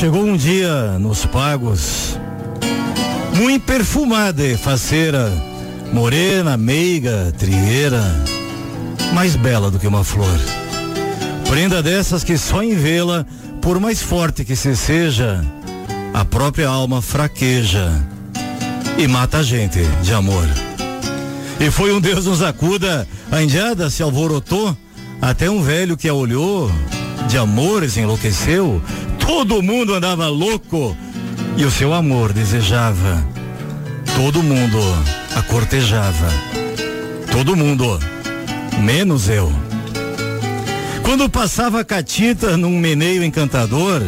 [0.00, 2.18] Chegou um dia nos pagos,
[3.34, 5.30] muito perfumada e faceira,
[5.92, 8.02] morena, meiga, trieira,
[9.12, 10.40] mais bela do que uma flor.
[11.50, 13.26] Prenda dessas que só em vê-la,
[13.60, 15.44] por mais forte que se seja,
[16.14, 17.92] a própria alma fraqueja
[18.96, 20.48] e mata a gente de amor.
[21.60, 24.74] E foi um Deus nos acuda, a indiada se alvorotou,
[25.20, 26.72] até um velho que a olhou,
[27.28, 28.82] de amores enlouqueceu,
[29.32, 30.94] Todo mundo andava louco
[31.56, 33.24] e o seu amor desejava.
[34.16, 34.76] Todo mundo
[35.36, 36.28] a cortejava.
[37.30, 37.96] Todo mundo,
[38.80, 39.50] menos eu.
[41.04, 44.02] Quando passava a catita num meneio encantador,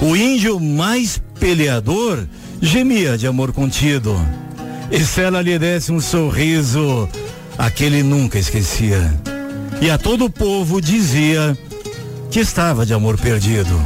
[0.00, 2.24] o índio mais peleador
[2.62, 4.16] gemia de amor contido.
[4.92, 7.08] E se ela lhe desse um sorriso,
[7.58, 9.12] aquele nunca esquecia.
[9.82, 11.58] E a todo o povo dizia
[12.30, 13.76] que estava de amor perdido.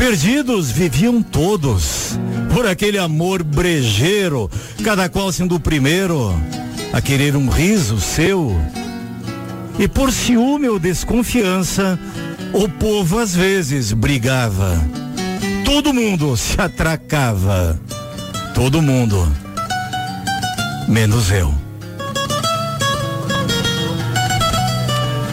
[0.00, 2.18] Perdidos viviam todos
[2.54, 4.50] por aquele amor brejeiro,
[4.82, 6.34] cada qual sendo o primeiro
[6.90, 8.58] a querer um riso seu.
[9.78, 11.98] E por ciúme ou desconfiança,
[12.54, 14.74] o povo às vezes brigava.
[15.66, 17.78] Todo mundo se atracava.
[18.54, 19.30] Todo mundo.
[20.88, 21.54] Menos eu.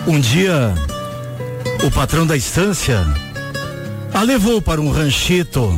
[0.06, 0.74] Um dia,
[1.86, 3.08] o patrão da estância
[4.18, 5.78] a levou para um ranchito,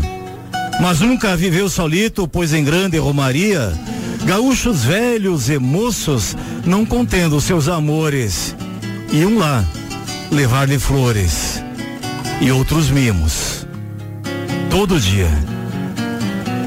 [0.79, 3.73] mas nunca viveu solito, pois em grande romaria,
[4.23, 8.55] gaúchos velhos e moços, não contendo seus amores,
[9.11, 9.65] iam lá
[10.31, 11.61] levar-lhe flores
[12.39, 13.67] e outros mimos.
[14.69, 15.27] Todo dia.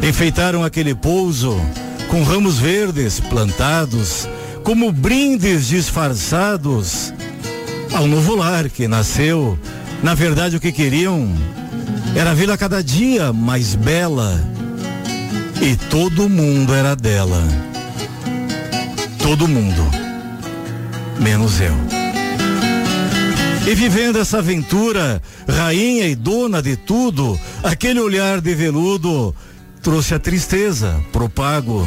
[0.06, 1.58] Enfeitaram aquele pouso
[2.08, 4.28] com ramos verdes plantados,
[4.62, 7.14] como brindes disfarçados
[7.94, 9.58] ao novo lar que nasceu.
[10.02, 11.32] Na verdade, o que queriam
[12.14, 14.38] era vê-la cada dia mais bela
[15.60, 17.42] e todo mundo era dela.
[19.22, 19.82] Todo mundo,
[21.20, 21.74] menos eu.
[23.66, 29.34] E vivendo essa aventura, rainha e dona de tudo, aquele olhar de veludo
[29.80, 31.86] trouxe a tristeza pro pago.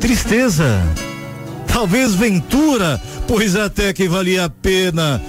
[0.00, 0.80] Tristeza,
[1.66, 5.20] talvez ventura, pois até que valia a pena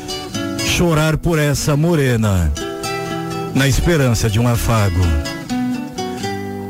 [0.65, 2.51] chorar por essa morena
[3.53, 5.01] na esperança de um afago.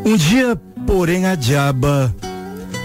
[0.06, 2.14] Um dia, porém, a diaba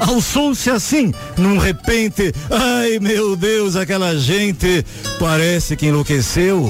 [0.00, 2.32] alçou-se assim, num repente.
[2.50, 4.84] Ai, meu Deus, aquela gente
[5.18, 6.68] parece que enlouqueceu.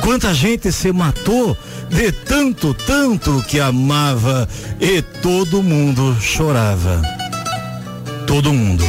[0.00, 1.56] Quanta gente se matou
[1.90, 4.48] de tanto, tanto que amava
[4.80, 7.02] e todo mundo chorava.
[8.26, 8.84] Todo mundo,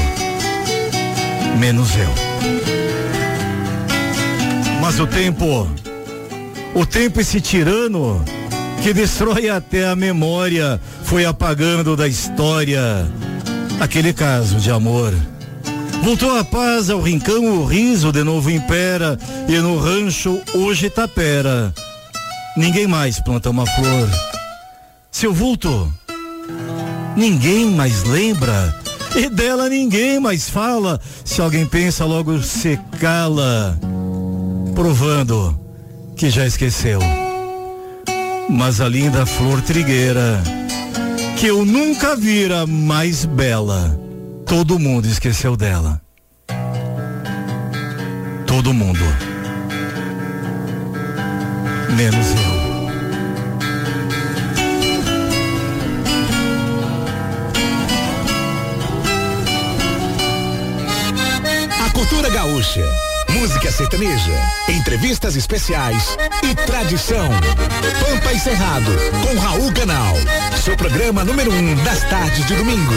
[1.60, 2.32] menos eu.
[4.80, 5.68] Mas o tempo
[6.74, 8.24] o tempo esse tirano
[8.82, 13.08] que destrói até a memória foi apagando da história
[13.80, 15.14] aquele caso de amor.
[16.04, 21.74] Voltou a paz ao rincão, o riso de novo impera e no rancho hoje tapera.
[22.58, 24.10] Ninguém mais planta uma flor.
[25.12, 25.94] Seu vulto,
[27.16, 28.76] ninguém mais lembra
[29.16, 31.00] e dela ninguém mais fala.
[31.24, 33.78] Se alguém pensa, logo se cala,
[34.74, 35.61] provando
[36.22, 37.00] que já esqueceu.
[38.48, 40.40] Mas a linda flor trigueira,
[41.36, 44.00] que eu nunca vira mais bela,
[44.46, 46.00] todo mundo esqueceu dela.
[48.46, 49.04] Todo mundo.
[51.98, 52.62] Menos eu.
[61.94, 64.32] Cultura gaúcha música sertaneja,
[64.68, 67.30] entrevistas especiais e tradição.
[68.00, 68.92] Pampa e Cerrado,
[69.22, 70.16] com Raul Canal.
[70.62, 72.94] Seu programa número um das tardes de domingo.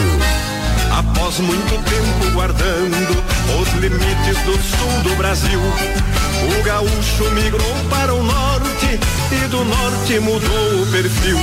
[0.91, 3.23] Após muito tempo guardando
[3.61, 8.99] os limites do sul do Brasil, o gaúcho migrou para o norte
[9.31, 11.39] e do norte mudou o perfil.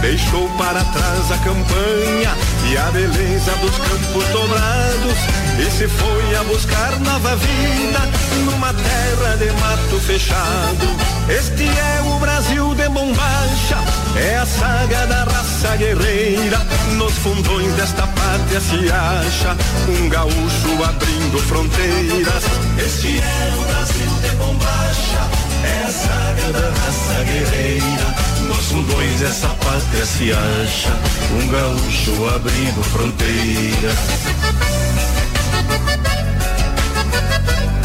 [0.00, 2.36] Deixou para trás a campanha
[2.70, 8.00] e a beleza dos campos dobrados e se foi a buscar nova vida
[8.44, 11.12] numa terra de mato fechado.
[11.28, 13.78] Este é o Brasil de bombacha,
[14.16, 16.58] é a saga da raça guerreira.
[16.96, 19.56] Nos fundões desta pátria se acha
[19.88, 22.44] um gaúcho abrindo fronteiras.
[22.78, 25.30] Este é o Brasil de bombacha,
[25.64, 28.14] é a saga da raça guerreira.
[28.48, 30.90] Nos fundões dessa pátria se acha
[31.32, 34.81] um gaúcho abrindo fronteiras.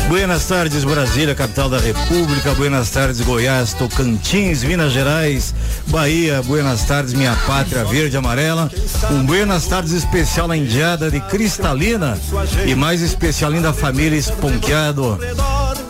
[0.08, 2.54] Buenas tardes, Brasília, capital da República.
[2.54, 5.54] Buenas tardes, Goiás, Tocantins, Minas Gerais,
[5.88, 6.42] Bahia.
[6.42, 8.72] Buenas tardes, minha pátria verde e amarela.
[9.12, 12.18] Um buenas tardes especial à Indiada de Cristalina
[12.66, 15.20] e mais especial ainda a família Esponqueado.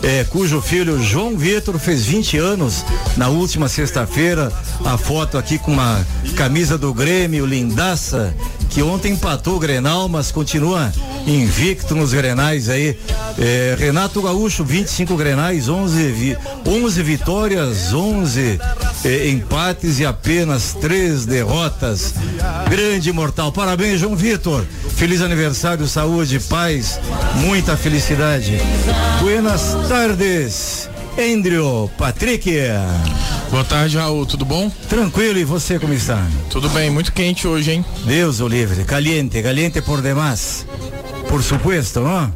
[0.01, 2.83] É, cujo filho João Vitor fez 20 anos
[3.18, 4.51] na última sexta-feira.
[4.83, 6.04] A foto aqui com uma
[6.36, 8.33] camisa do Grêmio, lindaça,
[8.69, 10.92] que ontem empatou o Grenal, mas continua
[11.25, 12.98] invicto nos Grenais aí.
[13.38, 18.60] É, Renato Gaúcho, 25 Grenais, 11, vi, 11 vitórias, 11
[19.04, 22.14] é, empates e apenas três derrotas.
[22.69, 23.52] Grande mortal.
[23.52, 24.66] Parabéns, João Vitor.
[24.96, 27.00] Feliz aniversário, saúde, paz,
[27.36, 28.60] muita felicidade.
[29.22, 30.90] Buenas tardes.
[31.18, 32.50] Andrew, Patrick.
[33.49, 34.69] Boa tarde, Raul, tudo bom?
[34.89, 36.27] Tranquilo, e você como está?
[36.49, 37.85] Tudo bem, muito quente hoje, hein?
[38.05, 40.65] Deus o livre, caliente, caliente por demais.
[41.29, 42.31] Por supuesto, não?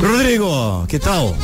[0.00, 1.36] Rodrigo, que tal?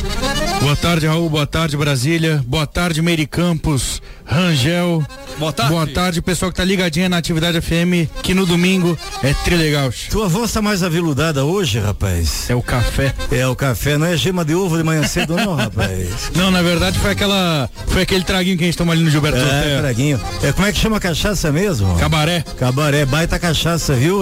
[0.62, 1.28] Boa tarde, Raul.
[1.28, 2.42] Boa tarde, Brasília.
[2.46, 5.04] Boa tarde, Meire Campos, Rangel.
[5.38, 5.72] Boa tarde.
[5.72, 9.90] Boa tarde, pessoal que tá ligadinha na atividade FM, que no domingo é trilegal.
[10.10, 12.48] Tua voz tá mais aveludada hoje, rapaz.
[12.48, 13.14] É o café.
[13.30, 16.08] É o café, não é gema de ovo de manhã cedo, não, rapaz.
[16.34, 17.68] Não, na verdade foi aquela.
[17.88, 20.20] Foi aquele traguinho que a gente toma ali no Gilberto É, traguinho.
[20.42, 21.94] É, como é que chama a cachaça mesmo?
[21.98, 22.42] Cabaré.
[22.58, 24.20] Cabaré, baita cachaça, viu?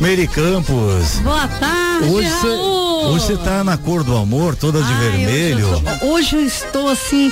[0.00, 1.20] Meire Campos.
[1.22, 3.12] Boa tarde, Hoje Raul.
[3.14, 5.66] hoje você tá na cor do amor, toda de Ai, vermelho.
[5.68, 7.30] Hoje eu, tô- hoje eu estou assim.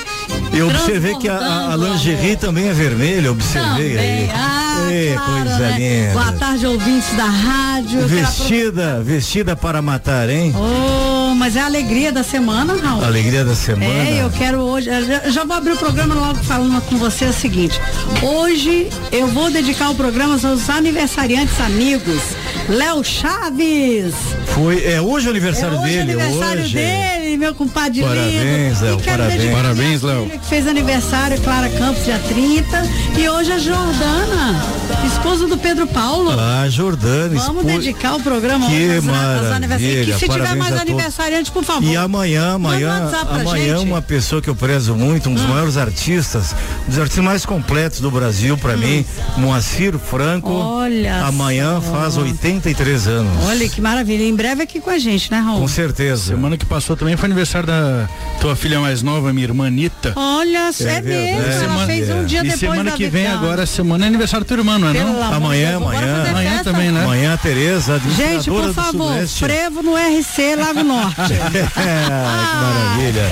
[0.53, 2.37] Eu observei que a, a, lingerie amor.
[2.37, 4.27] também é vermelha, observei aí.
[4.27, 4.31] Também.
[4.35, 5.79] Ah, Ei, claro, coisa né?
[5.79, 6.13] linda.
[6.13, 7.99] Boa tarde, ouvintes da rádio.
[8.01, 10.53] Eu quero Vestida, vestida para matar, hein?
[10.55, 13.03] Oh, mas é a alegria da semana, Raul.
[13.03, 13.91] Alegria da semana.
[13.91, 14.91] É, eu quero hoje.
[15.31, 17.81] já vou abrir o programa logo falando com você o seguinte.
[18.21, 22.21] Hoje eu vou dedicar o programa aos aniversariantes amigos.
[22.69, 24.13] Léo Chaves.
[24.47, 26.75] Foi, é hoje o aniversário é hoje dele, aniversário hoje.
[26.75, 28.81] dele, meu compadre Parabéns.
[28.81, 29.51] Léo, parabéns.
[29.53, 30.29] Parabéns, Léo.
[30.29, 32.83] Que fez aniversário, Clara Campos, dia 30.
[33.17, 34.61] E hoje a Jordana,
[35.05, 36.31] esposa do Pedro Paulo.
[36.37, 37.39] Ah, Jordana.
[37.39, 40.15] Vamos dedicar o programa Que maravilha, aniversariantes.
[40.15, 41.83] E se tiver mais aniversariante, por favor.
[41.89, 43.85] E amanhã, amanhã, amanhã gente.
[43.85, 43.91] Hum.
[43.91, 46.53] uma pessoa que eu prezo muito, um dos maiores artistas,
[46.85, 49.05] um dos artistas mais completos do Brasil pra mim,
[49.37, 50.51] Moacir Franco.
[50.51, 51.91] Olha Amanhã só.
[51.93, 52.17] faz
[52.57, 53.45] 83 anos.
[53.47, 54.23] Olha que maravilha.
[54.23, 55.59] Em breve aqui com a gente, né, Raul?
[55.61, 56.27] Com certeza.
[56.27, 58.07] Semana que passou também foi aniversário da
[58.41, 60.13] tua filha mais nova, minha irmã Anitta.
[60.15, 61.07] Olha, é, verdade.
[61.07, 61.41] mesmo.
[61.41, 63.39] Ela Semana- fez um dia e depois semana da que vem Decana.
[63.41, 65.33] agora, semana é aniversário do teu irmão, não é Pelo não?
[65.33, 66.25] Amanhã, amanhã.
[66.29, 66.71] Amanhã festa.
[66.71, 67.03] também, né?
[67.03, 71.15] Amanhã a Tereza, Gente, por favor, frevo no RC Lago Norte.
[71.73, 73.31] que maravilha.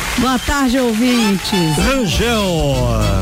[0.18, 1.76] Boa tarde, ouvintes.
[1.78, 2.44] Rangel.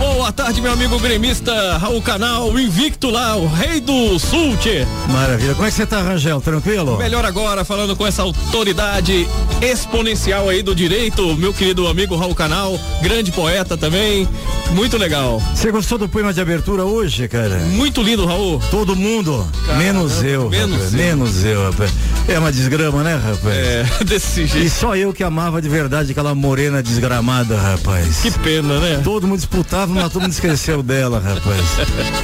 [0.00, 4.84] Boa tarde, meu amigo gremista, Raul Canal, invicto lá, o rei do sul, tchê.
[5.08, 5.54] Maravilha.
[5.54, 6.40] Como é que você tá, Rangel?
[6.40, 6.98] Tranquilo?
[6.98, 9.28] Melhor agora, falando com essa autoridade
[9.62, 14.28] exponencial aí do direito, meu querido amigo Raul Canal, grande poeta também,
[14.72, 15.40] muito legal.
[15.54, 17.58] Você gostou do poema de abertura hoje, cara?
[17.58, 18.60] Muito lindo, Raul.
[18.72, 19.46] Todo mundo,
[19.78, 20.98] menos eu, menos rapaz, eu.
[20.98, 21.92] menos eu, rapaz.
[22.26, 23.56] É uma desgrama, né, rapaz?
[23.56, 24.70] É, desse E jeito.
[24.70, 28.18] só eu que amava de verdade aquela morena desgramada, rapaz.
[28.22, 29.00] Que pena, né?
[29.04, 31.60] Todo mundo disputava, mas todo mundo esqueceu dela, rapaz.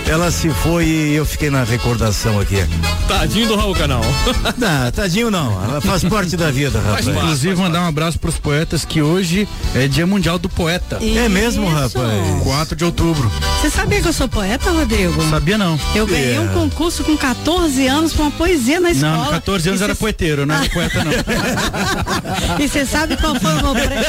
[0.09, 2.65] Ela se foi e eu fiquei na recordação aqui.
[3.09, 4.03] Tadinho do Raul Canal.
[4.57, 7.05] Não, tadinho não, ela faz parte da vida, rapaz.
[7.05, 7.19] parte.
[7.19, 10.99] Inclusive, mandar um abraço pros poetas que hoje é Dia Mundial do Poeta.
[11.03, 11.75] É mesmo, Isso.
[11.75, 12.43] rapaz?
[12.43, 13.31] 4 de outubro.
[13.61, 15.23] Você sabia que eu sou poeta, Rodrigo?
[15.31, 15.79] Sabia não?
[15.95, 16.55] Eu ganhei um É.
[16.55, 19.17] concurso com 14 anos com uma poesia na escola.
[19.17, 21.13] Não, 14 anos era cê- poeteiro, não era poeta não.
[22.65, 24.05] E você sabe qual foi o meu prêmio?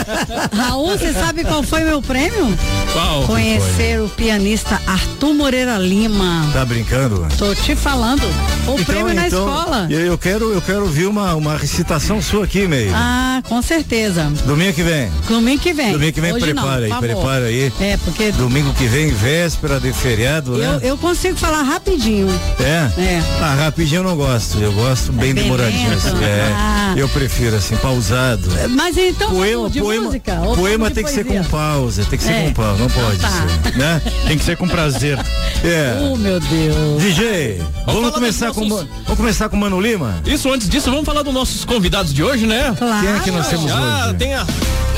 [0.53, 2.57] Raul, você sabe qual foi meu prêmio?
[2.93, 3.23] Qual?
[3.23, 6.47] Conhecer o pianista Arthur Moreira Lima.
[6.53, 7.27] Tá brincando?
[7.37, 8.23] Tô te falando.
[8.67, 9.87] O prêmio na escola.
[9.89, 12.91] Eu, eu quero, eu quero ouvir uma, uma recitação sua aqui, meio.
[12.93, 14.31] Ah, com certeza.
[14.45, 15.11] Domingo que vem.
[15.27, 15.91] Domingo que vem.
[15.91, 17.07] Domingo que vem, Hoje não, prepara aí, favor.
[17.07, 17.73] prepara aí.
[17.79, 20.79] É, porque Domingo que vem, véspera de feriado, eu, né?
[20.83, 22.27] eu consigo falar rapidinho.
[22.59, 23.01] É?
[23.01, 23.23] É.
[23.41, 24.57] Ah, rapidinho eu não gosto.
[24.59, 25.89] Eu gosto bem bem demoradinho.
[25.89, 26.07] lento?
[26.07, 26.53] assim, é.
[26.55, 26.93] Ah.
[26.95, 28.49] Eu prefiro assim, pausado.
[28.69, 30.24] Mas então Poema, de poema, música?
[30.33, 31.43] Ou poema de tem que ser poesia?
[31.43, 32.43] com pausa, tem que ser É.
[32.47, 33.29] com pausa, não pode tá.
[33.29, 34.01] ser, né?
[34.27, 35.17] Tem que ser com prazer.
[35.65, 35.97] É.
[35.99, 37.01] Oh, meu Deus.
[37.01, 40.21] DJ, vamos falar começar dos com nossos- vamos começar com o Mano Lima?
[40.23, 42.71] Isso, antes disso, vamos falar dos nossos convidados de hoje, né?
[42.77, 43.01] Claro.
[43.03, 44.13] Quem é que nós temos Já hoje?
[44.15, 44.45] tem a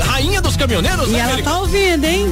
[0.04, 1.50] rainha dos caminhoneiros, E né, ela América?
[1.50, 2.30] tá ouvindo, hein?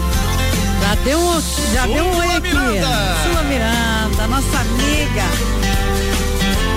[0.82, 2.50] Já deu um, já deu um oi aqui.
[2.50, 5.22] Sula Miranda, nossa amiga.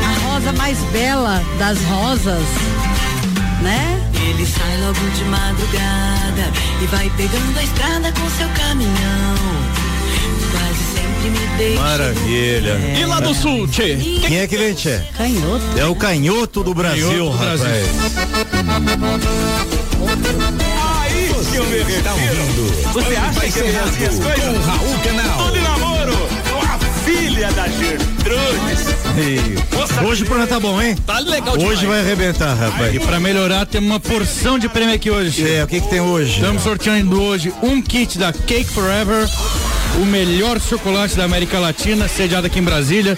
[0.08, 2.44] A rosa mais bela das rosas,
[3.62, 3.99] né?
[4.40, 9.36] Ele sai logo de madrugada e vai pegando a estrada com seu caminhão.
[10.50, 11.82] Quase sempre me deixa.
[11.82, 12.78] Maravilha.
[12.98, 13.98] E lá do sul, Tchê?
[13.98, 15.02] Quem é que vem, Tchê?
[15.18, 15.78] Canhoto.
[15.78, 17.62] É o canhoto do Brasil, Canhoto do rapaz.
[21.34, 24.46] Você está ouvindo Você acha que eu fazia as coisas?
[24.46, 25.89] com Raul Canal.
[27.10, 29.00] Filha da Gertrudes.
[30.08, 30.96] Hoje o programa tá bom, hein?
[31.08, 32.94] Tá legal Hoje vai arrebentar, rapaz.
[32.94, 35.56] E pra melhorar, temos uma porção de prêmio aqui hoje.
[35.56, 36.36] É, o que que tem hoje?
[36.36, 39.28] Estamos sorteando hoje um kit da Cake Forever,
[40.00, 43.18] o melhor chocolate da América Latina, sediado aqui em Brasília.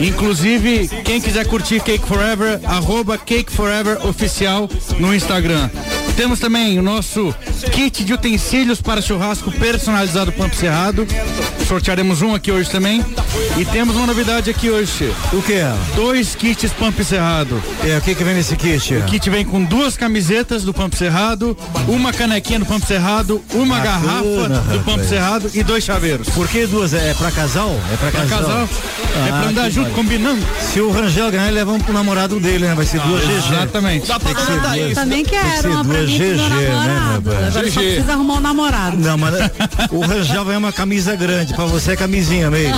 [0.00, 5.68] Inclusive, quem quiser curtir Cake Forever, arroba Cake Forever Oficial no Instagram.
[6.16, 7.34] Temos também o nosso
[7.72, 11.06] kit de utensílios para churrasco personalizado Pampo Cerrado.
[11.66, 13.04] Sortearemos um aqui hoje também.
[13.56, 15.12] E temos uma novidade aqui hoje.
[15.32, 15.72] O que é?
[15.94, 17.62] Dois kits Pampo Cerrado.
[17.84, 18.94] É, o que que vem nesse kit?
[18.96, 21.56] O kit vem com duas camisetas do Pampo Cerrado,
[21.88, 24.82] uma canequinha do Pampo Cerrado, uma Bacana, garrafa do rapaz.
[24.84, 26.28] Pampo Cerrado e dois chaveiros.
[26.30, 26.92] Por que duas?
[26.92, 27.70] É pra casal?
[27.92, 28.40] É pra Pra casal?
[28.40, 28.68] casal,
[29.24, 29.89] é pra Ah, andar que junto, maravilha.
[29.90, 30.40] Combinando.
[30.72, 32.74] Se o Rangel ganhar, ele leva um pro namorado dele, né?
[32.74, 33.32] Vai ser duas GG.
[33.54, 34.06] Exatamente.
[34.06, 34.76] Dá pra duas.
[34.76, 34.94] isso.
[34.94, 37.30] Também que quero ser uma pra duas mim GG, né, namorado.
[37.30, 37.46] rapaz?
[37.56, 37.86] Agora só GG.
[37.92, 38.96] precisa arrumar um namorado.
[38.96, 39.34] Não, mas
[39.90, 42.72] o Rangel vai uma camisa grande, pra você é camisinha, meio.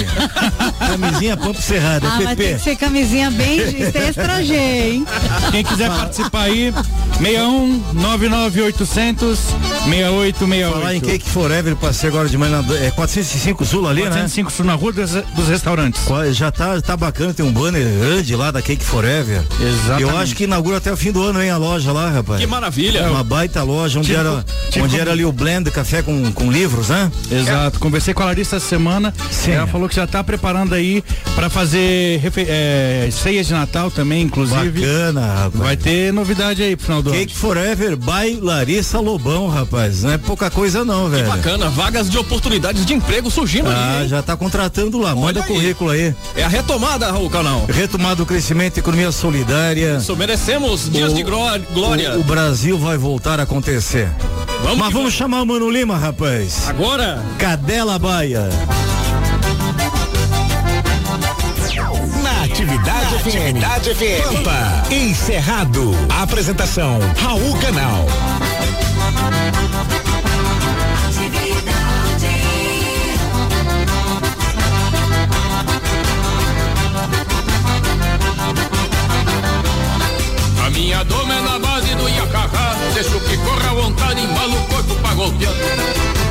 [0.78, 2.54] camisinha Pampo Cerrado, Ah, é mas tem PP.
[2.54, 3.61] que ser camisinha bem
[3.95, 5.07] extra G, hein?
[5.50, 6.73] Quem quiser participar aí,
[7.19, 9.38] 61 99800
[9.85, 10.73] 6868.
[10.73, 14.09] Falar em Cake Forever, passei agora de manhã, é 405 Zula ali, né?
[14.09, 16.02] 405 Sul na rua dos, dos restaurantes.
[16.33, 19.42] Já tá, tá bacana, tem um banner grande lá da Cake Forever.
[19.61, 20.02] Exatamente.
[20.02, 22.40] Eu acho que inaugura até o fim do ano, hein, a loja lá, rapaz.
[22.40, 23.00] Que maravilha.
[23.00, 26.30] É uma baita loja, onde, Tipo- era, tipo- onde era ali o blend, café com,
[26.32, 27.11] com livros, né?
[27.30, 27.80] Exato.
[27.80, 29.12] Conversei com a Larissa essa semana.
[29.30, 29.50] Sim.
[29.52, 31.02] Ela falou que já tá preparando aí
[31.35, 34.80] pra fazer refe- é, ceias de Natal também, inclusive.
[34.80, 35.54] Bacana, rapaz.
[35.64, 37.18] Vai ter novidade aí pro final do ano.
[37.18, 40.04] Cake Forever by Larissa Lobão, rapaz.
[40.04, 41.26] Não é pouca coisa não, velho.
[41.26, 44.02] Bacana, vagas de oportunidades de emprego surgindo Ah, ali.
[44.04, 44.09] hein?
[44.09, 45.14] já tá contratando lá.
[45.16, 45.47] Manda aí.
[45.47, 46.14] currículo aí.
[46.37, 47.64] É a retomada, Raul Canal.
[47.68, 49.96] Retomado o crescimento, economia solidária.
[49.99, 52.16] Isso, merecemos dias O- de gló- glória.
[52.16, 54.08] O, o Brasil vai voltar a acontecer.
[54.62, 56.68] Vamos Mas vamos chamar o Mano Lima, rapaz.
[56.68, 58.49] Agora, Cadela Baia.
[62.22, 64.22] Na Atividade, Atividade FM.
[64.22, 64.82] Pampa.
[64.90, 65.96] Encerrado.
[66.20, 68.06] Apresentação Raul Canal.
[83.02, 85.52] Deixo que corra à vontade, embalo o corpo pra golpear.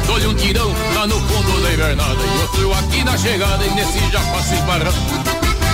[0.07, 3.99] Dou-lhe um tirão lá no fundo da invernada E outro aqui na chegada e nesse
[4.09, 4.93] já faço esbarrar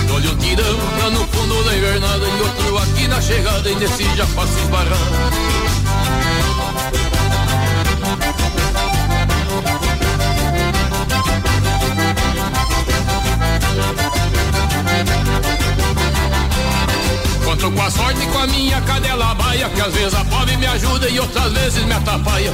[0.08, 4.16] Dou-lhe um tirão lá no fundo da invernada E outro aqui na chegada e nesse
[4.16, 4.98] já faço esbarrar
[17.58, 20.56] Conto com a sorte e com a minha cadela baia Que às vezes a pobre
[20.56, 22.52] me ajuda e outras vezes me atrapalha.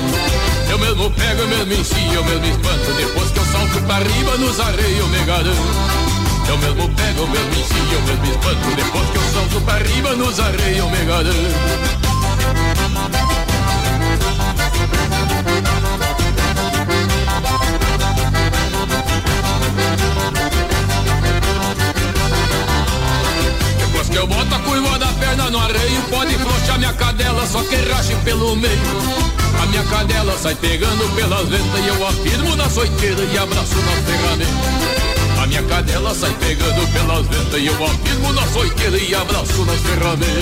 [0.71, 2.93] Eu mesmo pego, eu mesmo ensino, eu mesmo espanto.
[2.97, 5.61] Depois que eu salto pra riba nos arreios me garanto.
[6.49, 8.77] Eu mesmo pego, eu mesmo ensino, eu mesmo espanto.
[8.77, 12.84] Depois que eu salto pra riba nos arreios me garanto
[25.35, 28.81] perna no arreio Pode flochar minha cadela, só que rache pelo meio.
[29.62, 33.93] A minha cadela sai pegando pelas ventas E eu afirmo na soiteira e abraço na
[34.03, 35.43] ferramenta.
[35.43, 39.81] A minha cadela sai pegando pelas ventas E eu afirmo na soiteira e abraço nas
[39.81, 40.35] ferramentas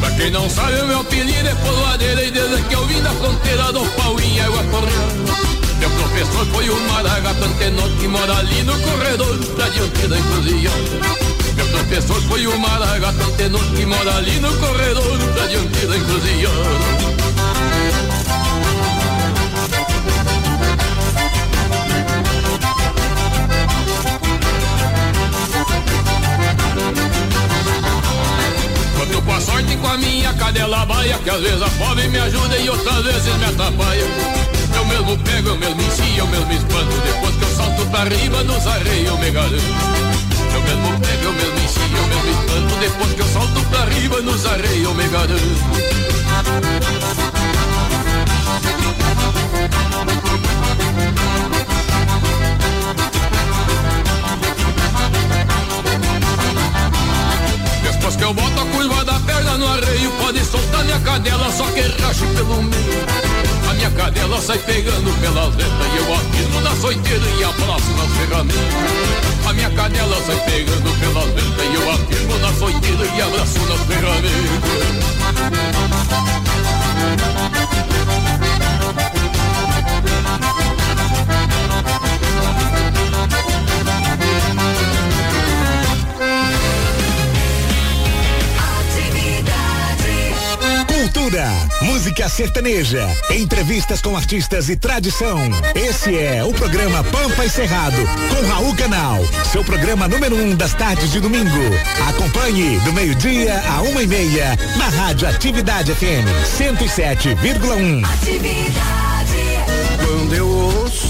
[0.00, 2.30] Pra quem não sabe, o meu apelido é poloadeira E
[2.68, 7.44] que eu vim da fronteira do pau em água correndo Meu professor foi o Maragato
[7.44, 10.16] Antenor Que mora ali no corredor da diante da
[11.56, 17.17] Meu professor foi o Maragato Antenor Que mora ali no corredor da diante da.
[31.28, 34.06] Que às vezes a fome me ajuda e outras vezes me atrapalha.
[34.74, 36.96] Eu mesmo pego, eu mesmo ensino, eu mesmo espanto.
[37.04, 39.62] Depois que eu salto pra riba, nos arreios me garanto.
[40.54, 42.76] Eu mesmo pego, eu mesmo ensino, eu mesmo espanto.
[42.80, 45.98] Depois que eu salto pra riba, nos arreios me garanto.
[57.82, 59.17] Depois que eu boto a curva da
[59.58, 63.06] no arreio, pode soltar minha cadela, só que rache pelo meio.
[63.68, 68.10] A minha cadela sai pegando pelas letras e eu afirmo na soiteira e abraço nas
[68.16, 68.62] ferramentas.
[69.46, 73.80] A minha cadela sai pegando pelas letras e eu afirmo na soiteira e abraço nas
[73.86, 74.48] ferramentas.
[91.82, 95.38] Música sertaneja, entrevistas com artistas e tradição.
[95.74, 97.96] Esse é o programa Pampa e Cerrado,
[98.28, 99.18] com Raul Canal.
[99.50, 101.48] Seu programa número um das tardes de domingo.
[102.08, 106.26] Acompanhe do meio-dia a uma e meia na Rádio Atividade FM
[106.58, 108.02] 107,1.
[108.08, 108.97] Quando eu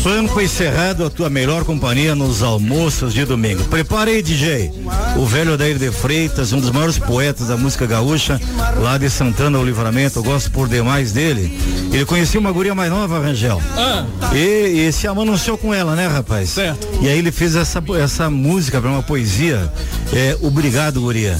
[0.02, 3.64] Pampa e Cerrado, a tua melhor companhia nos almoços de domingo.
[3.64, 4.70] Prepare aí, DJ.
[5.16, 8.40] O velho Adair de Freitas, um dos maiores poetas da música gaúcha,
[8.80, 11.52] lá de Santana, o Livramento, eu gosto por demais dele.
[11.92, 13.60] Ele conhecia uma guria mais nova, Rangel.
[13.76, 14.06] Ah.
[14.32, 16.50] E, e se amanunciou com ela, né, rapaz?
[16.50, 16.86] Certo.
[17.02, 19.70] E aí ele fez essa, essa música para uma poesia.
[20.12, 21.36] É, Obrigado, guria.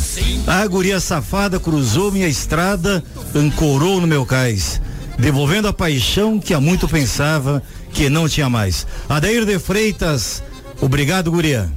[0.46, 4.80] A guria safada cruzou minha estrada, ancorou no meu cais,
[5.18, 7.62] devolvendo a paixão que há muito pensava
[7.92, 8.86] que não tinha mais.
[9.08, 10.42] Adair de Freitas,
[10.80, 11.70] obrigado, guria.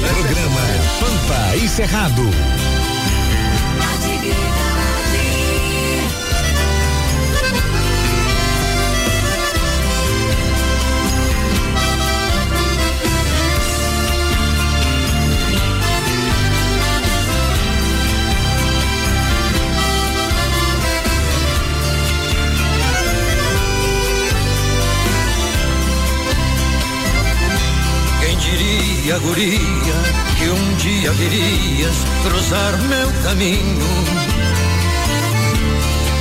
[0.00, 0.60] Programa
[1.00, 2.53] Pampa e Cerrado.
[29.04, 29.58] Diria, guria,
[30.38, 33.84] que um dia virias cruzar meu caminho?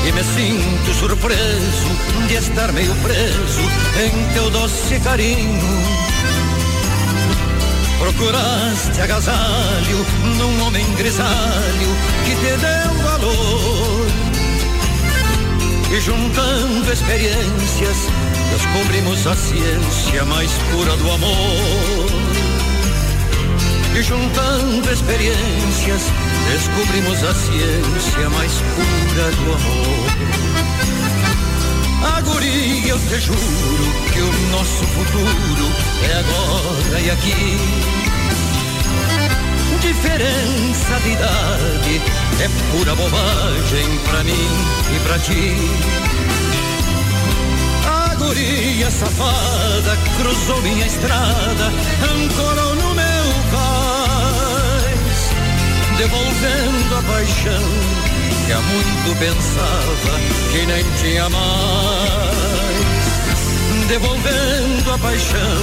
[0.06, 3.62] E me sinto surpreso de estar meio preso
[4.04, 5.84] em teu doce carinho.
[8.00, 10.06] Procuraste agasalho
[10.38, 11.90] num homem grisalho
[12.26, 14.08] que te deu valor.
[15.90, 17.98] E juntando experiências,
[18.52, 22.23] descobrimos a ciência mais pura do amor.
[23.96, 26.12] E juntando experiências,
[26.52, 30.10] descobrimos a ciência mais pura do amor.
[32.16, 35.72] A guria, eu te juro que o nosso futuro
[36.10, 37.58] é agora e aqui.
[39.80, 42.02] Diferença de idade
[42.42, 44.50] é pura bobagem pra mim
[44.96, 46.14] e pra ti.
[48.24, 51.72] Guria safada cruzou minha estrada,
[52.10, 53.13] ancorou no meu
[55.98, 57.64] devolvendo a paixão
[58.46, 60.20] que há muito pensava
[60.52, 62.34] que nem tinha mais.
[63.88, 65.62] Devolvendo a paixão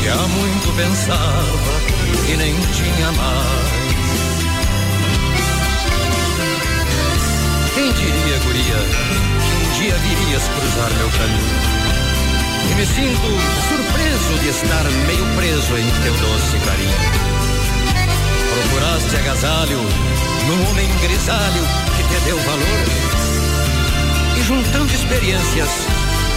[0.00, 1.80] que há muito pensava
[2.26, 3.88] que nem tinha mais.
[7.74, 8.78] Quem diria, guria,
[9.40, 11.88] que um dia virias cruzar meu caminho?
[12.70, 13.28] E me sinto
[13.68, 17.27] surpreso de estar meio preso em teu doce carinho.
[18.78, 19.80] Procuraste agasalho
[20.46, 21.62] num homem grisalho
[21.96, 22.84] que te deu valor.
[24.38, 25.68] E juntando experiências,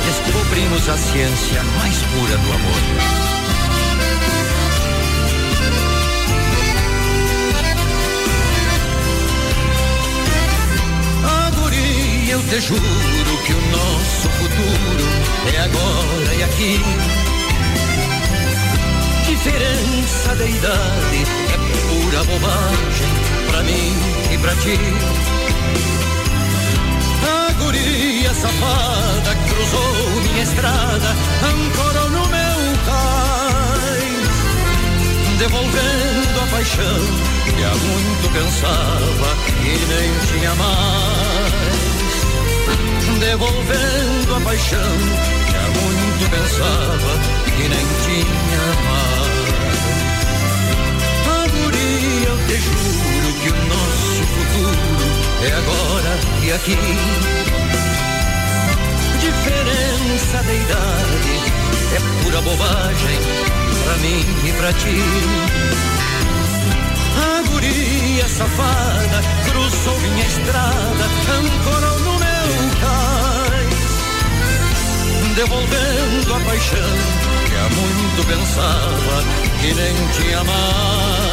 [0.08, 2.82] descobrimos a ciência mais pura do amor.
[11.24, 11.52] Ah,
[12.28, 15.06] eu te juro que o nosso futuro
[15.54, 16.82] é agora e aqui.
[19.28, 21.41] Diferença de idade
[22.12, 23.08] pura bobagem
[23.50, 23.96] pra mim
[24.34, 24.78] e pra ti.
[27.24, 34.28] A guria safada cruzou minha estrada, ancorou no meu cais,
[35.40, 37.02] devolvendo a paixão
[37.46, 39.30] que há muito pensava
[39.62, 41.54] e nem tinha mais.
[43.20, 44.98] Devolvendo a paixão
[45.48, 47.14] que há muito pensava
[47.48, 49.31] e nem tinha mais.
[52.52, 55.06] Te juro que o nosso futuro
[55.42, 56.78] é agora e aqui.
[59.22, 61.32] Diferença de idade
[61.96, 63.20] é pura bobagem
[63.86, 65.00] pra mim e pra ti.
[67.16, 71.06] A guria safada cruzou minha estrada,
[71.40, 72.50] ancorou no meu
[72.82, 73.96] cais,
[75.36, 76.98] devolvendo a paixão
[77.48, 79.24] que há muito pensava
[79.62, 81.31] que nem tinha mais.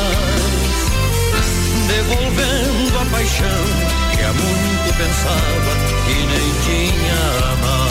[1.89, 3.65] Devolvendo a paixão
[4.15, 5.73] que há muito pensava
[6.07, 7.89] que nem tinha mais.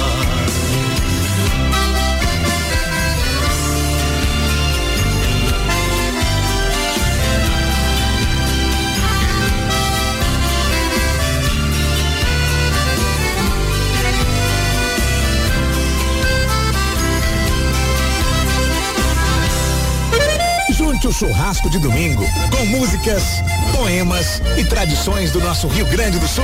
[20.78, 23.42] Junte o churrasco de domingo com músicas,
[23.78, 26.44] poemas e tradições do nosso Rio Grande do Sul.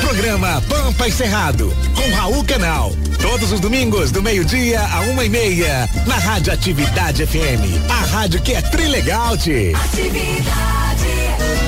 [0.00, 2.92] Programa Pampa e Cerrado com Raul Canal.
[3.22, 7.88] Todos os domingos do meio-dia a uma e meia na Rádio Atividade FM.
[7.88, 9.72] A rádio que é trilegal, tchê.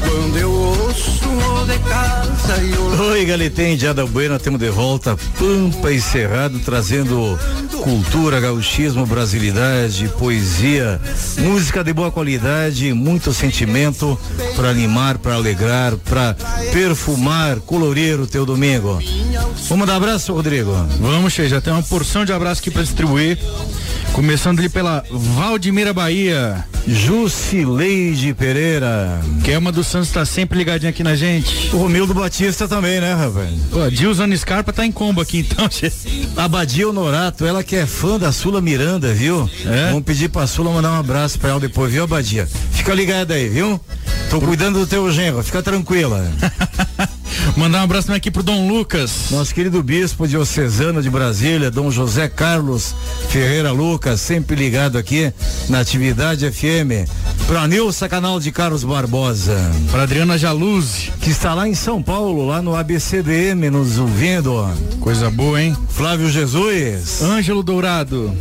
[0.00, 0.57] Quando eu
[0.92, 7.38] de Oi, Galitem, Diada Buena, temos de volta Pampa e Cerrado, trazendo
[7.82, 10.98] cultura, gauchismo, brasilidade, poesia,
[11.38, 14.18] música de boa qualidade, muito sentimento
[14.56, 16.34] para animar, para alegrar, para
[16.72, 18.98] perfumar, colorir o teu domingo.
[19.68, 20.72] Vamos dar abraço, Rodrigo?
[21.00, 23.38] Vamos, Che, já tem uma porção de abraço aqui para distribuir.
[24.18, 26.64] Começando ali pela Valdemira Bahia.
[26.88, 29.20] Jusileide Pereira.
[29.44, 31.70] Kelma dos Santos tá sempre ligadinha aqui na gente.
[31.72, 33.48] O Romildo Batista também, né, rapaz?
[33.70, 35.92] Pô, Dilson Scarpa tá em combo aqui então, Che.
[36.36, 39.48] A Badia Honorato, ela que é fã da Sula Miranda, viu?
[39.64, 39.90] É?
[39.90, 42.48] Vamos pedir pra Sula mandar um abraço pra ela depois, viu, Badia?
[42.72, 43.80] Fica ligada aí, viu?
[44.30, 46.28] Tô cuidando do teu genro, fica tranquila.
[47.56, 49.30] Mandar um abraço também aqui pro Dom Lucas.
[49.30, 52.94] Nosso querido bispo diocesano de Brasília, Dom José Carlos
[53.28, 55.32] Ferreira Lucas, sempre ligado aqui
[55.68, 57.08] na atividade FM.
[57.46, 59.56] Pra Nilson Canal de Carlos Barbosa.
[59.90, 61.10] Pra Adriana Jaluzzi.
[61.20, 64.70] Que está lá em São Paulo, lá no ABCDM, nos ouvindo.
[65.00, 65.76] Coisa boa, hein?
[65.88, 67.22] Flávio Jesus.
[67.22, 68.32] Ângelo Dourado.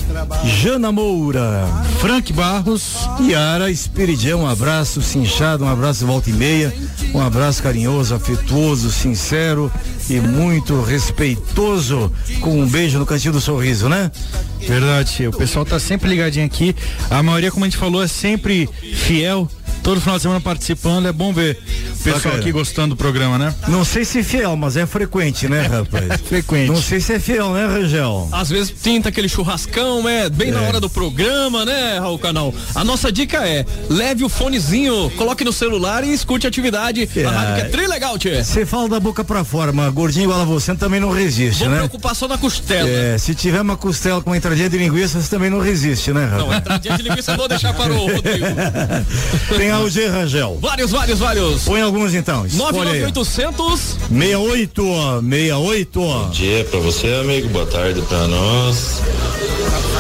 [0.44, 1.68] Jana Moura.
[2.02, 3.08] Frank Barros.
[3.22, 6.74] Yara Espiridião, um abraço cinchado, um abraço de volta e meia,
[7.14, 9.72] um abraço carinhoso, afetuoso, sincero
[10.10, 14.12] e muito respeitoso, com um beijo no cantinho do sorriso, né?
[14.60, 16.76] Verdade, o pessoal tá sempre ligadinho aqui.
[17.10, 19.50] A maioria, como a gente falou, é sempre fiel.
[19.84, 21.58] Todo final de semana participando, é bom ver
[21.94, 22.36] o pessoal Bacana.
[22.40, 23.56] aqui gostando do programa, né?
[23.70, 26.20] Não sei se fiel, mas é frequente, né, rapaz?
[26.28, 26.68] frequente.
[26.68, 28.28] Não sei se é fiel, né, Rangel?
[28.34, 30.30] Às vezes tinta aquele churrascão, né?
[30.30, 30.68] Bem na É.
[30.68, 32.54] hora do programa, né, Raul Canal?
[32.76, 37.08] A nossa dica é, leve o fonezinho, coloque no celular e escute a atividade.
[37.26, 38.44] A rádio que é trilegal, tchê.
[38.44, 41.70] Você fala da boca pra fora, mas gordinho igual a você também não resiste, Vou
[41.70, 41.78] né?
[41.78, 42.90] preocupar só na costela.
[42.90, 46.26] É, se tiver uma costela com uma entradinha de linguiça, você também não resiste, né,
[46.32, 46.58] Não, rapaz?
[46.60, 48.46] entradinha de linguiça eu vou deixar para o Rodrigo.
[49.58, 50.58] Tem aí, Rangel.
[50.62, 51.64] Vários, vários, vários.
[51.64, 52.46] Põe alguns então.
[52.46, 53.02] Escolhe aí.
[53.02, 54.84] 99800 68,
[55.30, 56.00] 68.
[56.00, 57.50] Bom dia pra você, amigo.
[57.50, 59.02] Boa tarde pra nós.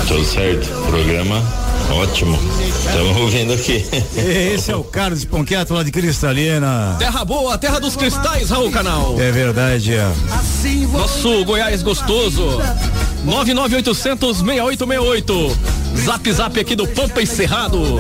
[0.07, 0.67] Tudo certo?
[0.87, 2.37] Programa ótimo.
[2.67, 3.85] Estamos ouvindo aqui.
[4.53, 6.95] Esse é o Carlos Ponqueto lá de Cristalina.
[6.99, 9.15] Terra Boa, Terra dos Cristais, Raul Canal.
[9.19, 10.11] É verdade, é.
[10.91, 12.61] Nosso Goiás gostoso.
[13.23, 15.57] 99800 6868.
[15.97, 17.99] Zap zap aqui do Pampa e Cerrado.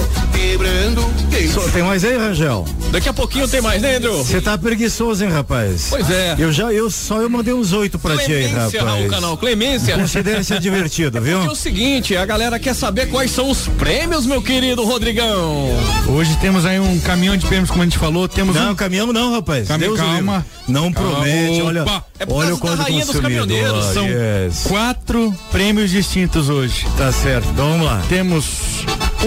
[1.53, 2.65] Só tem mais aí, Rangel?
[2.91, 4.17] Daqui a pouquinho tem mais, né, Andrew?
[4.23, 5.87] Você tá preguiçoso, hein, rapaz?
[5.89, 6.35] Pois é.
[6.37, 9.11] Eu já, eu só eu mandei uns oito pra ti aí, Clemência, Raul rapaz.
[9.11, 9.97] Canal, Clemência.
[9.97, 11.37] Considere ser divertido, viu?
[11.37, 15.69] Porque é o seguinte, a galera quer saber quais são os prêmios, meu querido Rodrigão.
[16.07, 18.27] Hoje temos aí um caminhão de prêmios, como a gente falou.
[18.27, 18.75] Temos Não, um.
[18.75, 19.67] caminhão não, rapaz.
[19.67, 20.45] Cami- Deus calma.
[20.67, 21.85] Não promete, olha.
[22.19, 24.63] É por olha o da rainha dos caminhoneiros, São Yes.
[24.67, 26.85] quatro prêmios distintos hoje.
[26.97, 28.01] Tá certo, então vamos lá.
[28.09, 28.45] Temos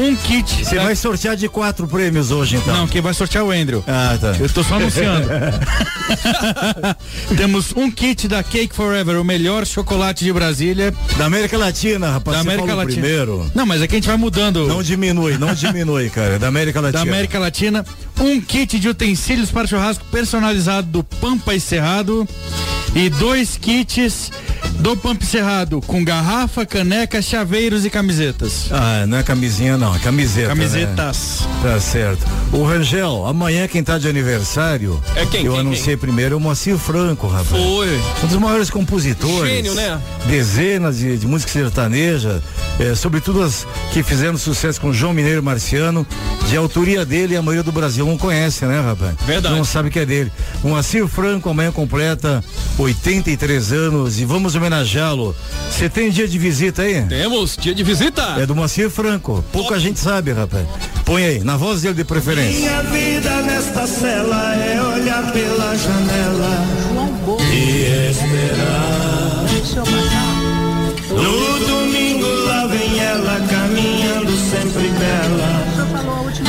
[0.00, 0.64] um kit.
[0.64, 2.74] Você da- vai sortear de quatro prêmios hoje, então.
[2.76, 3.84] Não, quem vai sortear é o Andrew.
[3.86, 4.36] Ah, tá.
[4.38, 5.28] Eu tô só anunciando.
[7.36, 10.92] Temos um kit da Cake Forever, o melhor chocolate de Brasília.
[11.16, 12.36] Da América Latina, rapaz.
[12.36, 13.00] Da América Latina.
[13.00, 13.50] primeiro.
[13.54, 14.66] Não, mas aqui a gente vai mudando.
[14.66, 16.38] Não diminui, não diminui, cara.
[16.38, 17.02] Da América da Latina.
[17.02, 17.86] América Latina,
[18.18, 22.28] um kit de utensílios para churrasco personalizado do Pampa e Cerrado
[22.94, 24.30] e dois kits
[24.80, 28.66] do Pampa e Cerrado com garrafa, caneca, chaveiros e camisetas.
[28.70, 30.48] Ah, não é camisinha não, é camiseta.
[30.48, 31.40] Camisetas.
[31.40, 31.70] Né?
[31.72, 32.26] Tá certo.
[32.53, 35.00] O Rangel, amanhã quem tá de aniversário.
[35.14, 37.48] É quem, Eu quem, anunciei primeiro é o Moacir Franco, rapaz.
[37.48, 38.00] Foi.
[38.22, 39.50] Um dos maiores compositores.
[39.53, 40.00] Gênio, né?
[40.26, 42.42] Dezenas de, de música sertaneja.
[42.79, 46.07] é, sobretudo as que fizeram sucesso com João Mineiro Marciano,
[46.48, 49.14] de autoria dele, a maioria do Brasil não conhece, né, rapaz?
[49.26, 49.55] Verdade.
[49.55, 50.33] Não sabe que é dele.
[50.64, 52.42] Um Assir Franco amanhã completa
[52.79, 55.35] 83 anos e vamos homenageá-lo.
[55.70, 57.03] Você tem dia de visita aí?
[57.03, 58.22] Temos dia de visita.
[58.38, 59.44] É do Moacir Franco.
[59.53, 60.66] Pouca gente sabe, rapaz.
[61.04, 62.61] Põe aí, na voz dele de preferência.
[62.61, 66.64] Minha vida nesta cela é olhar pela janela
[67.52, 69.30] e esperar.
[71.11, 75.70] No domingo lá vem ela caminhando sempre bela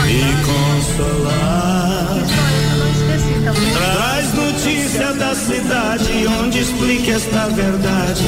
[0.05, 2.17] me consolar.
[3.73, 8.25] Traz notícia da cidade onde explique esta verdade.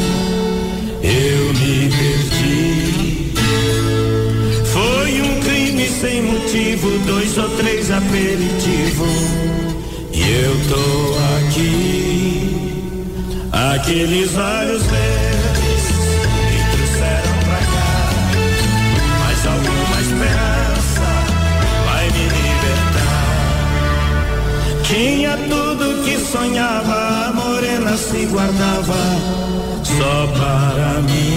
[1.01, 3.02] Eu me perdi.
[6.03, 9.07] Sem motivo, dois ou três aperitivos.
[10.11, 12.51] E eu tô aqui.
[13.53, 15.83] Aqueles olhos verdes
[16.49, 17.93] me trouxeram pra cá.
[19.21, 21.07] Mas alguma esperança
[21.85, 23.31] vai me libertar.
[24.83, 29.01] Tinha tudo que sonhava, a morena se guardava
[29.85, 31.32] só para mim.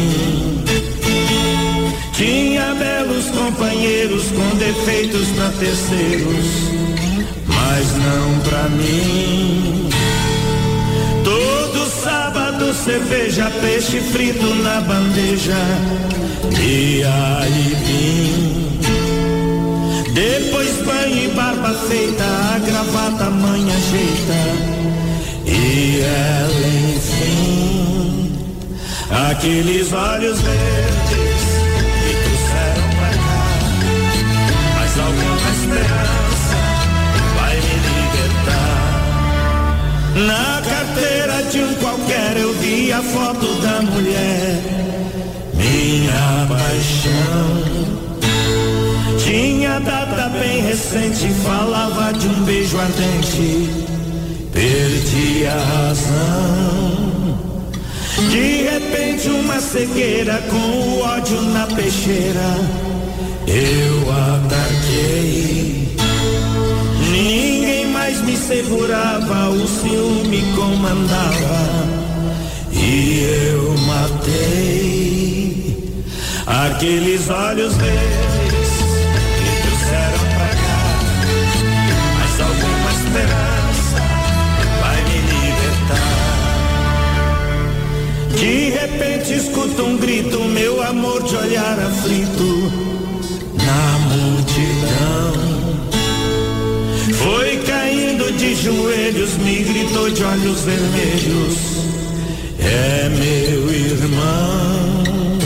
[2.17, 6.47] Tinha belos companheiros com defeitos pra terceiros,
[7.47, 9.91] mas não pra mim.
[11.23, 15.59] Todo sábado cerveja, peixe frito na bandeja
[16.59, 18.81] e aipim.
[20.15, 24.41] Depois banho e barba feita, a gravata mãe ajeita
[25.45, 28.33] e ela enfim.
[29.11, 31.36] Aqueles olhos verdes
[40.27, 44.61] Na carteira de um qualquer eu vi a foto da mulher,
[45.55, 47.87] minha paixão.
[49.25, 53.71] Tinha data bem recente, falava de um beijo ardente.
[54.53, 57.07] Perdi a razão.
[58.31, 62.57] De repente, uma cegueira com o ódio na peixeira.
[63.47, 65.97] Eu ataquei.
[67.11, 71.87] Ninguém mais me segurava, o ciúme comandava.
[72.73, 73.21] E
[73.53, 75.77] eu matei
[76.47, 78.71] aqueles olhos verdes
[79.39, 80.81] que trouxeram pra cá.
[82.19, 84.01] Mas alguma esperança
[84.81, 86.17] vai me libertar.
[88.37, 92.73] De repente escuto um grito, meu amor de olhar aflito
[93.65, 95.37] na multidão.
[97.15, 97.56] Foi
[98.47, 101.57] de joelhos, me gritou de olhos vermelhos.
[102.61, 105.37] É meu irmão.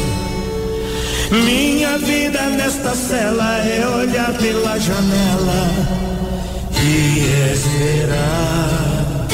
[1.31, 5.71] Minha vida nesta cela é olhar pela janela
[6.83, 9.29] e esperar.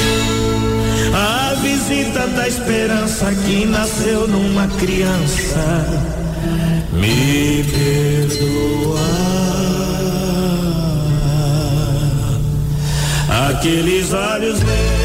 [1.13, 5.85] A visita da esperança que nasceu numa criança.
[6.93, 9.36] Me perdoar.
[13.57, 14.96] Aqueles olhos verdes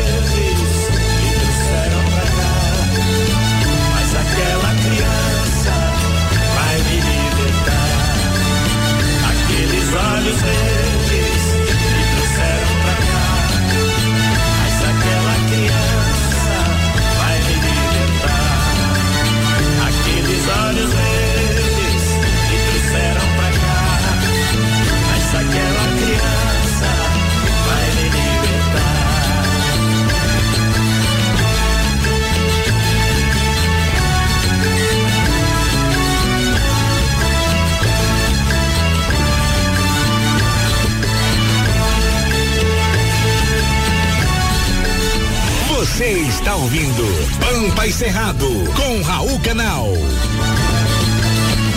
[45.95, 47.05] Você está ouvindo
[47.39, 49.89] Pampa e Cerrado com Raul Canal.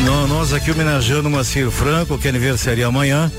[0.05, 3.29] Nó- Nós aqui homenageando o Macir Franco, que aniversaria amanhã,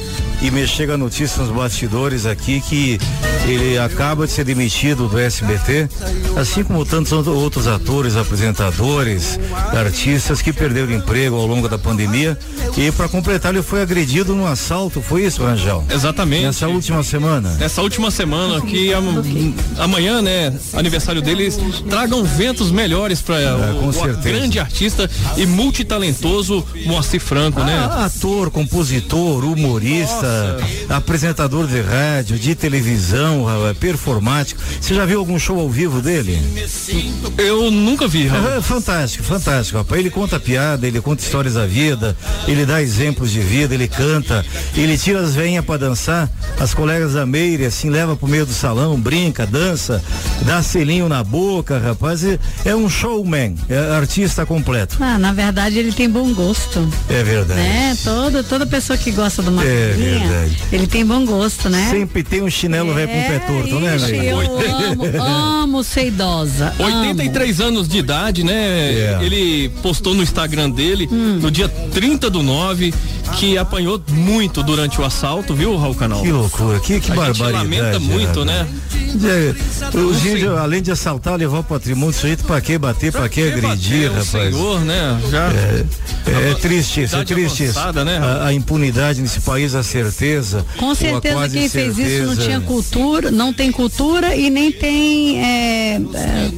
[0.42, 2.98] e me chega a notícia nos bastidores aqui que
[3.46, 5.88] ele acaba de ser demitido do SBT,
[6.36, 9.38] assim como tantos out- outros atores, apresentadores,
[9.72, 12.36] artistas que perderam emprego ao longo da pandemia.
[12.76, 15.84] E para completar, ele foi agredido num assalto, foi isso, Rangel?
[15.90, 16.44] Exatamente.
[16.46, 17.50] Nessa última semana.
[17.54, 19.22] Nessa última semana que am-
[19.78, 23.36] amanhã, né, aniversário deles, tragam ventos melhores para
[23.80, 27.74] com o, o grande artista e multitalentoso Moacir Franco, né?
[27.90, 30.56] Ah, ator, compositor, humorista,
[30.88, 34.60] apresentador de rádio, de televisão, bom, rapaz, performático.
[34.80, 36.40] Você já viu algum show ao vivo dele?
[37.36, 38.48] Eu nunca vi, Raul.
[38.48, 40.00] É, fantástico, fantástico, rapaz.
[40.00, 44.44] Ele conta piada, ele conta histórias da vida, ele dá exemplos de vida, ele canta,
[44.74, 48.52] ele tira as veinhas pra dançar, as colegas da Meire, assim, leva pro meio do
[48.52, 50.02] salão, brinca, dança,
[50.42, 52.24] dá selinho na boca, rapaz.
[52.24, 54.96] É, é um showman, é artista completo.
[55.00, 56.88] Ah, na verdade ele tem bom gosto.
[57.08, 57.60] É verdade.
[57.60, 57.96] Né?
[58.02, 61.88] Toda, toda pessoa que gosta de uma É ele tem bom gosto, né?
[61.90, 64.22] Sempre tem um chinelo velho com o pé torto, né, velho?
[64.24, 66.72] eu amo, amo ser idosa.
[66.78, 66.88] amo.
[67.08, 68.54] 83 anos de idade, né?
[68.54, 69.18] É.
[69.22, 71.38] Ele postou no Instagram dele, Hum.
[71.40, 72.92] no dia 30 do 9,
[73.38, 76.22] que apanhou muito durante o assalto, viu, Raul Canal?
[76.22, 77.52] Que loucura, que, que A gente barbaridade.
[77.64, 78.46] lamenta muito, rapaz.
[78.46, 78.66] né?
[79.24, 83.28] É, os índios, além de assaltar, levar o patrimônio do sujeito, pra que bater, pra
[83.28, 84.26] que agredir, rapaz?
[84.28, 85.20] senhor, né?
[85.30, 85.48] Já.
[85.52, 87.78] É, é triste isso, é triste isso.
[88.04, 90.64] né, a, a impunidade nesse país, a certeza.
[90.76, 92.42] Com certeza quem fez isso não certeza.
[92.42, 95.40] tinha cultura, não tem cultura e nem tem.
[95.44, 96.50] é, é,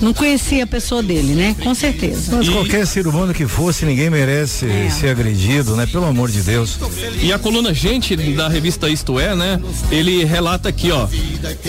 [0.00, 1.56] não conhecia a pessoa dele, né?
[1.62, 2.36] Com certeza.
[2.36, 4.90] Mas qualquer ser humano que fosse, ninguém merece É.
[4.90, 5.86] ser agredido, né?
[5.86, 6.78] Pelo amor de Deus.
[7.22, 9.58] E a coluna Gente da revista Isto É, né?
[9.90, 11.08] Ele relata aqui, ó,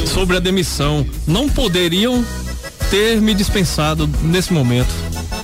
[0.05, 1.05] sobre a demissão.
[1.25, 2.23] Não poderiam
[2.89, 4.93] ter me dispensado nesse momento.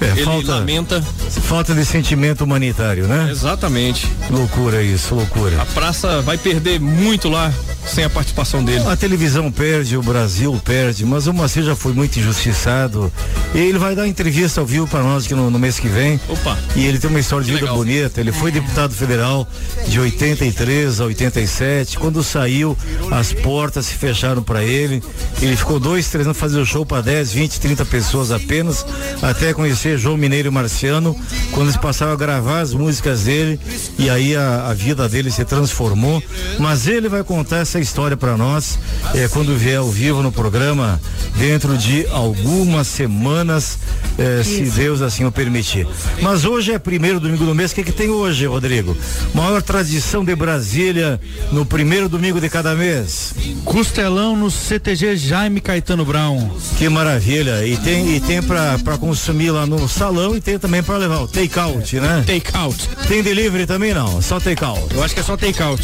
[0.04, 1.02] É, Ele falta- lamenta.
[1.44, 3.28] Falta de sentimento humanitário, né?
[3.32, 4.08] Exatamente.
[4.30, 5.62] Loucura isso, loucura.
[5.62, 7.52] A praça vai perder muito lá
[7.86, 8.84] sem a participação dele.
[8.88, 13.12] A televisão perde, o Brasil perde, mas o Moacir já foi muito injustiçado.
[13.54, 16.20] E ele vai dar entrevista ao vivo para nós aqui no, no mês que vem.
[16.30, 16.58] Opa.
[16.76, 17.78] E ele tem uma história de Que vida legal.
[17.78, 18.20] bonita.
[18.22, 19.48] Ele foi deputado federal
[19.88, 21.98] de 83 a 87.
[22.00, 22.78] Quando saiu,
[23.12, 25.04] as portas se fecharam para ele.
[25.42, 28.86] Ele ficou dois, três anos fazendo show para 10, 20, 30 pessoas apenas,
[29.22, 31.16] até conhecer João Mineiro e Marciano,
[31.52, 33.60] quando eles passaram a gravar as músicas dele.
[33.98, 36.22] E aí a, a vida dele se transformou.
[36.60, 38.78] Mas ele vai contar essa história para nós
[39.14, 41.00] eh, quando vier ao vivo no programa
[41.38, 43.80] dentro de algumas semanas,
[44.18, 45.88] eh, se Deus assim o permitir.
[46.22, 47.72] Mas hoje é primeiro domingo do mês.
[47.72, 48.96] O que, que tem hoje, Rodrigo?
[49.34, 51.20] Maior tradição de Brasília
[51.52, 53.34] no primeiro domingo de cada mês.
[53.66, 56.52] Costelão no CTG Jaime Caetano Brown.
[56.78, 57.66] Que maravilha.
[57.66, 61.20] E tem, e tem pra, pra consumir lá no salão e tem também pra levar
[61.22, 62.24] o take-out, né?
[62.26, 62.90] Take-out.
[63.08, 64.22] Tem delivery também não?
[64.22, 64.94] Só take-out.
[64.94, 65.84] Eu acho que é só take-out.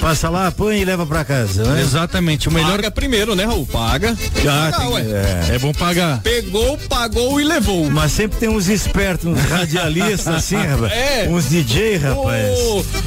[0.00, 1.80] Passa lá, põe e leva pra casa, né?
[1.80, 2.48] Exatamente.
[2.48, 2.72] O melhor.
[2.76, 3.66] Paga primeiro, né, Raul?
[3.66, 4.16] Paga.
[4.42, 5.02] Já Paga, tem- ué.
[5.50, 5.54] é.
[5.54, 6.20] É bom pagar.
[6.22, 7.88] Pegou, pagou e levou.
[7.90, 10.92] Mas sempre tem uns espertos, uns radialistas assim, rapaz.
[10.92, 11.26] É.
[11.30, 12.58] Uns DJ, rapaz.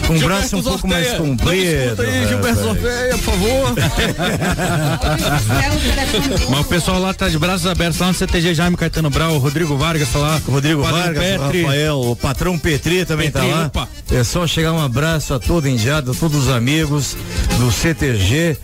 [0.08, 2.02] Com um braço um pouco mais Zorteia, comprido.
[2.02, 2.62] Aí, Gilberto.
[2.63, 3.74] Zorteia, por favor.
[6.50, 9.78] Mas o pessoal lá tá de braços abertos lá no CTG Jaime Caetano o Rodrigo
[9.78, 10.41] Vargas lá.
[10.47, 11.62] Rodrigo Vargas, o Petri.
[11.63, 13.65] Rafael, o patrão Petri também Petri, tá lá.
[13.67, 13.88] opa.
[14.12, 17.15] É só chegar um abraço a todo indiado, a todos os amigos
[17.58, 18.58] do CTG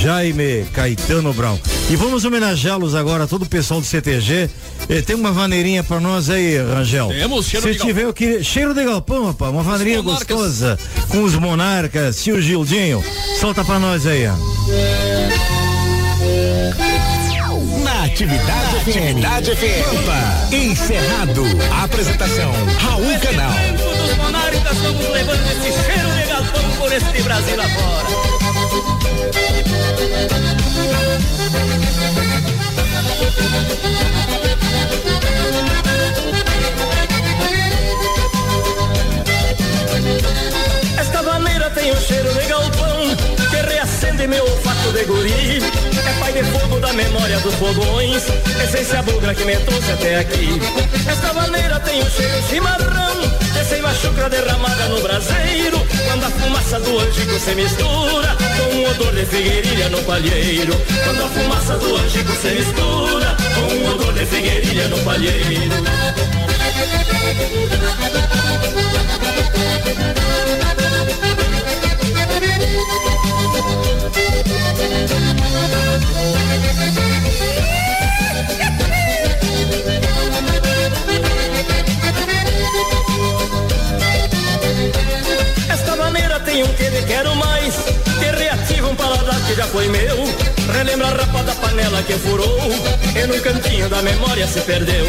[0.00, 1.58] Jaime Caetano Brown.
[1.90, 4.48] E vamos homenageá-los agora, todo o pessoal do CTG.
[4.88, 7.08] Eh, tem uma vaneirinha pra nós aí, Rangel.
[7.08, 7.86] Temos, cheiro Se de galpão.
[7.94, 8.42] tiver, eu queria.
[8.42, 9.50] Cheiro de galpão, rapaz.
[9.52, 10.78] Uma vaneirinha gostosa
[11.08, 13.02] com os monarcas, tio Gildinho.
[13.40, 15.53] Solta pra nós aí, ó.
[18.14, 19.82] Atividade, atividade FM.
[19.82, 21.42] Pampa, encerrado.
[21.82, 23.50] Apresentação, Raul Canal.
[23.76, 28.06] dos monarcas vamos levando esse cheiro de galpão por este Brasil afora.
[41.00, 43.03] Esta maneira tem um cheiro de galpão
[43.64, 45.58] reacende meu olfato de guri.
[46.06, 48.22] É pai de fogo da memória dos fogões,
[48.62, 50.60] essência bugra que me trouxe até aqui.
[51.08, 53.20] Esta maneira tem um cheiro chimarrão,
[53.52, 55.78] de seiva chucra derramada no braseiro.
[56.06, 60.74] Quando a fumaça do angico se mistura com o odor de figueirilha no palheiro.
[61.04, 65.84] Quando a fumaça do angico se mistura com o odor de figueirilha no palheiro.
[72.54, 72.84] Outro
[86.14, 87.74] maneira tem um que quero mais.
[88.20, 90.16] Que reativa um paladar que já foi meu.
[90.72, 92.60] Relembra a rapa da panela que furou.
[93.16, 95.06] E no cantinho da memória se perdeu.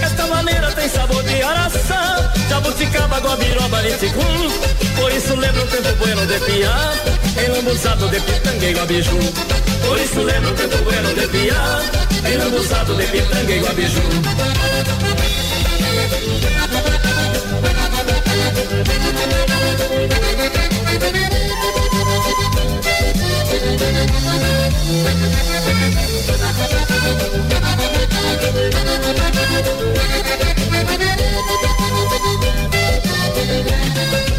[0.00, 2.32] Esta maneira tem sabor de araçá.
[2.48, 4.48] Jabuticaba, guabiroba, liticum
[4.96, 6.92] Por isso lembra um tempo bueno de piá
[7.44, 9.18] Enlambuzado de pitanga e guabiju.
[9.88, 11.80] Por isso lembra um tempo bueno de piá
[12.32, 14.02] Enlambuzado de pitanga e guabiju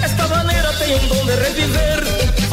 [0.03, 2.03] Esta maneira tem dom de reviver,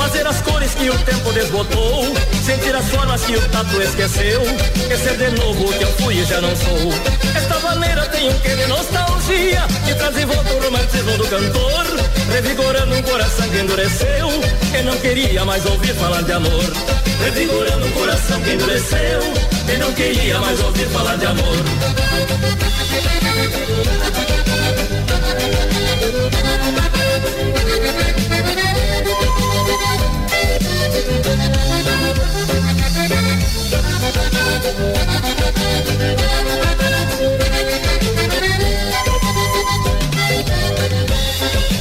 [0.02, 2.04] fazer as cores que o tempo desbotou,
[2.44, 4.42] sentir as formas que o tato esqueceu,
[4.74, 6.92] esquecer de novo o que eu fui e já não sou.
[7.36, 11.86] Esta maneira tem um quê de nostalgia, que traz de volta o romantismo do cantor,
[12.32, 14.28] revigorando um coração que endureceu,
[14.76, 16.64] e não queria mais ouvir falar de amor.
[17.24, 19.20] Revigorando um coração que endureceu,
[19.72, 21.56] e não queria mais ouvir falar de amor.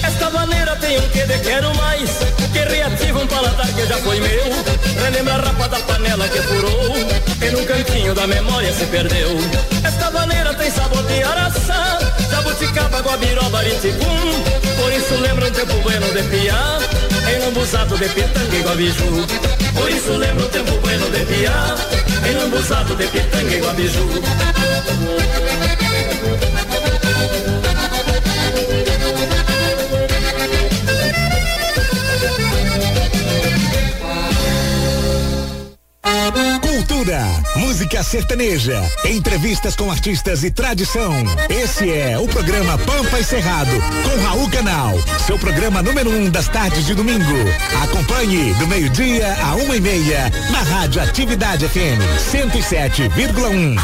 [0.03, 2.09] Esta maneira tem um que de quero mais
[2.53, 4.43] Que reativa um paladar que já foi meu.
[5.03, 6.95] Relembra a rapa da panela que furou
[7.41, 9.29] E num cantinho da memória se perdeu
[10.13, 11.99] Maneira tem sabor de araçá
[12.29, 14.43] Jabuticaba, guabiroba, ariticum
[14.79, 16.79] Por isso lembra um tempo bueno de piá.
[17.29, 19.27] Em lambuzado de pitanga e guabiju
[19.73, 21.75] Por isso lembra um tempo bueno de piá.
[22.29, 24.21] Em lambuzado de pitanga e guabiju
[37.81, 41.15] música sertaneja, entrevistas com artistas e tradição.
[41.49, 43.71] Esse é o programa Pampa e Cerrado,
[44.03, 44.93] com Raul Canal,
[45.25, 47.25] seu programa número um das tardes de domingo.
[47.81, 52.01] Acompanhe do meio-dia a uma e meia na Rádio Atividade FM
[52.31, 53.79] 107,1.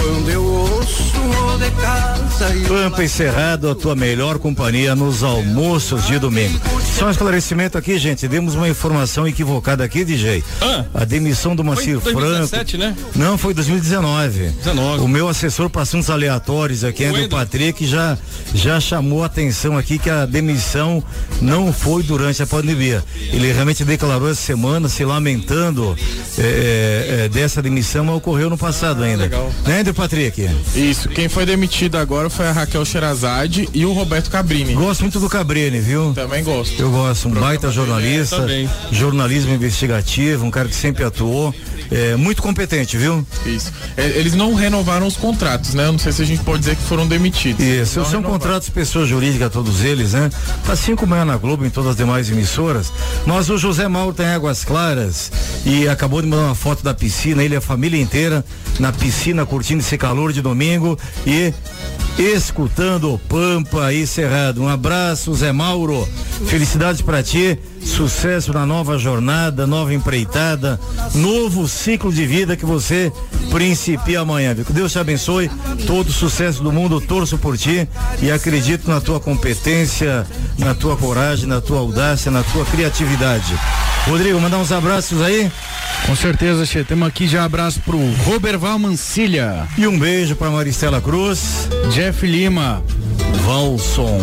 [0.00, 5.24] Quando eu ouço o de casa e Pampa e Cerrado, a tua melhor companhia nos
[5.24, 6.60] almoços de domingo.
[6.96, 8.28] Só um esclarecimento aqui, gente.
[8.28, 10.44] Demos uma informação equivocada aqui, DJ.
[10.60, 10.84] Ah.
[10.94, 12.48] a demissão do Macir Foi em Franco.
[12.48, 12.96] 2017, né?
[13.16, 14.50] Não, foi 2019.
[14.50, 15.02] 19.
[15.02, 17.36] O meu assessor para assuntos aleatórios aqui, André Wendel.
[17.36, 18.16] Patrick, já,
[18.54, 21.02] já chamou a atenção aqui que a demissão
[21.42, 23.02] não foi durante a pandemia.
[23.32, 25.96] Ele realmente declarou essa semana se lamentando
[26.38, 29.24] eh, eh, dessa demissão, mas ocorreu no passado ainda.
[29.24, 29.52] legal.
[29.66, 30.48] Né, André Patrick?
[30.76, 34.74] Isso, quem foi demitido agora foi a Raquel Sherazade e o Roberto Cabrini.
[34.74, 36.12] Gosto muito do Cabrini, viu?
[36.14, 36.83] Também gosto.
[36.84, 38.68] Eu gosto, um baita jornalista, também.
[38.92, 41.54] jornalismo investigativo, um cara que sempre atuou,
[41.90, 43.26] é, muito competente, viu?
[43.46, 43.72] Isso.
[43.96, 45.86] É, Eles não renovaram os contratos, né?
[45.86, 47.64] Eu não sei se a gente pode dizer que foram demitidos.
[47.64, 48.38] Isso, Não são renovaram.
[48.40, 50.30] contratos pessoa jurídica todos eles, né?
[50.68, 52.92] Assim como é na Globo, em todas as demais emissoras.
[53.26, 55.30] Mas o José Mauro tem Águas Claras
[55.64, 58.44] e acabou de mandar uma foto da piscina, ele e a família inteira
[58.78, 61.52] na piscina curtindo esse calor de domingo e
[62.18, 64.62] escutando o Pampa e Cerrado.
[64.62, 66.08] Um abraço, Zé Mauro.
[66.46, 67.58] Felicidades para ti.
[67.84, 70.80] Sucesso na nova jornada, nova empreitada,
[71.14, 73.12] novo ciclo de vida que você
[73.50, 74.54] principia amanhã.
[74.54, 75.50] Que Deus te abençoe,
[75.86, 77.88] todo o sucesso do mundo, torço por ti
[78.20, 80.26] e acredito na tua competência,
[80.58, 83.54] na tua coragem, na tua audácia, na tua criatividade.
[84.06, 85.50] Rodrigo, mandar uns abraços aí
[86.06, 86.84] Com certeza, Che.
[86.84, 92.82] Temos aqui já abraço pro Roberval Mancilha, e um beijo para Maristela Cruz, Jeff Lima,
[93.42, 94.20] Valson,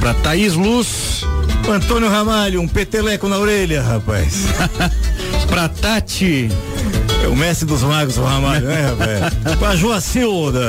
[0.00, 1.22] pra Thaís Luz,
[1.70, 4.44] Antônio Ramalho, um peteleco na orelha, rapaz.
[5.48, 6.48] pra Tati,
[7.22, 9.56] É o mestre dos magos, o Ramalho, né, rapaz?
[9.58, 10.60] Pra Joacilda.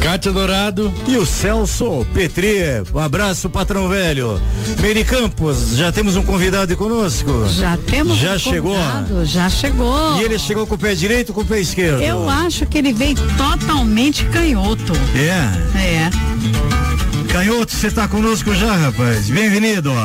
[0.00, 2.58] Kátia Dourado, E o Celso Petri,
[2.92, 4.40] um abraço, patrão velho.
[4.80, 7.46] Meri Campos, já temos um convidado aí conosco?
[7.48, 8.74] Já temos Já um chegou?
[8.76, 10.18] convidado, Já chegou.
[10.20, 12.02] E ele chegou com o pé direito ou com o pé esquerdo?
[12.02, 14.92] Eu acho que ele veio totalmente canhoto.
[15.16, 15.78] É.
[15.78, 16.10] É.
[17.34, 19.28] Canhoto, você tá conosco já, rapaz?
[19.28, 19.90] Bem-vindo.
[19.90, 19.98] Eia,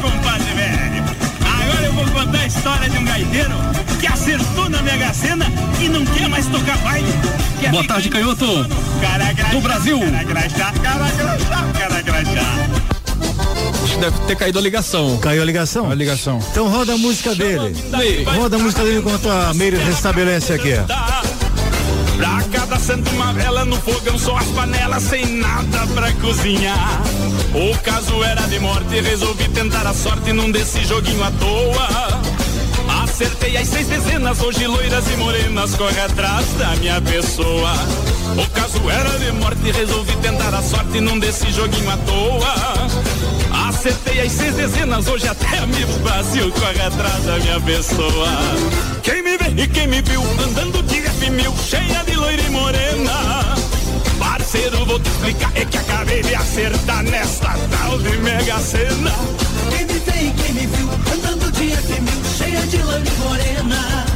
[0.00, 1.02] compadre velho.
[1.44, 3.50] Agora eu vou contar a história de um gaiteiro
[3.98, 5.46] que acertou na Mega Sena
[5.80, 7.12] e não quer mais tocar baile.
[7.60, 8.68] Quer Boa ficar tarde, Canhoto.
[9.00, 9.98] Caragrachá, Do Brasil.
[9.98, 12.54] Caragrachá, caragrachá, caragrachá.
[13.82, 15.18] Acho que deve ter caído a ligação.
[15.18, 15.90] Caiu a ligação?
[15.90, 16.38] a ligação.
[16.52, 17.74] Então roda a música dele.
[18.36, 20.74] Roda a música dele enquanto a Meire restabelece aqui.
[22.24, 27.02] Pra cada santo uma vela no fogão, só as panelas sem nada pra cozinhar.
[27.52, 32.22] O caso era de morte, resolvi tentar a sorte num desse joguinho à toa.
[33.02, 37.74] Acertei as seis dezenas, hoje loiras e morenas corre atrás da minha pessoa.
[38.42, 43.68] O caso era de morte, resolvi tentar a sorte num desse joguinho à toa.
[43.68, 48.28] Acertei as seis dezenas, hoje até amigo Brasil corre atrás da minha pessoa.
[49.02, 50.93] Quem me vê e quem me viu andando de
[58.64, 59.12] de Mega Sena.
[59.70, 64.06] Quem me vê e quem me viu andando de lã e morena.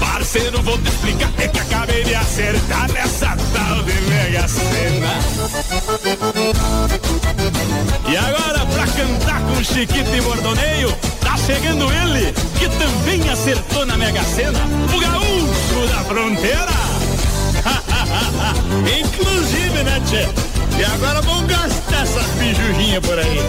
[0.00, 5.18] Parceiro, vou te explicar, é que acabei de acertar nessa tal de Mega Sena.
[8.08, 13.96] E agora, pra cantar com Chiquito e Bordoneio, tá chegando ele, que também acertou na
[13.96, 14.60] Mega Sena,
[14.94, 16.78] o gaúcho da fronteira.
[19.00, 20.47] Inclusive, né, tchê?
[20.78, 23.40] E agora vamos gastar essa pijuginha por aí.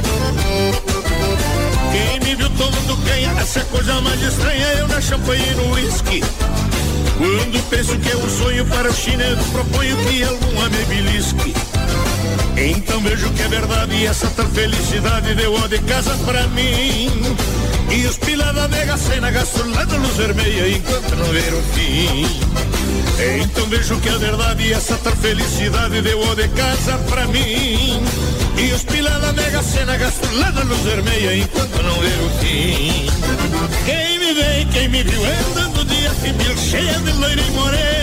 [1.92, 6.24] Quem me viu tomando canha, essa coisa mais estranha, eu na champanhe e no whisky.
[7.18, 11.54] Quando penso que é um sonho para o chinelo, proponho que alguma me belisque.
[12.58, 17.10] Então vejo que é verdade e essa tal felicidade deu ó de casa pra mim.
[17.92, 22.69] E os pila da mega cena na luz vermelha enquanto não ver o fim.
[23.22, 28.02] Então vejo que é verdade e essa felicidade deu de casa pra mim.
[28.58, 32.30] E os pila da mega cena gastam lá na luz vermelha enquanto não ver o
[32.40, 33.10] fim.
[33.86, 38.00] Quem me vê, quem me viu andando dia civil cheia de loira e morena.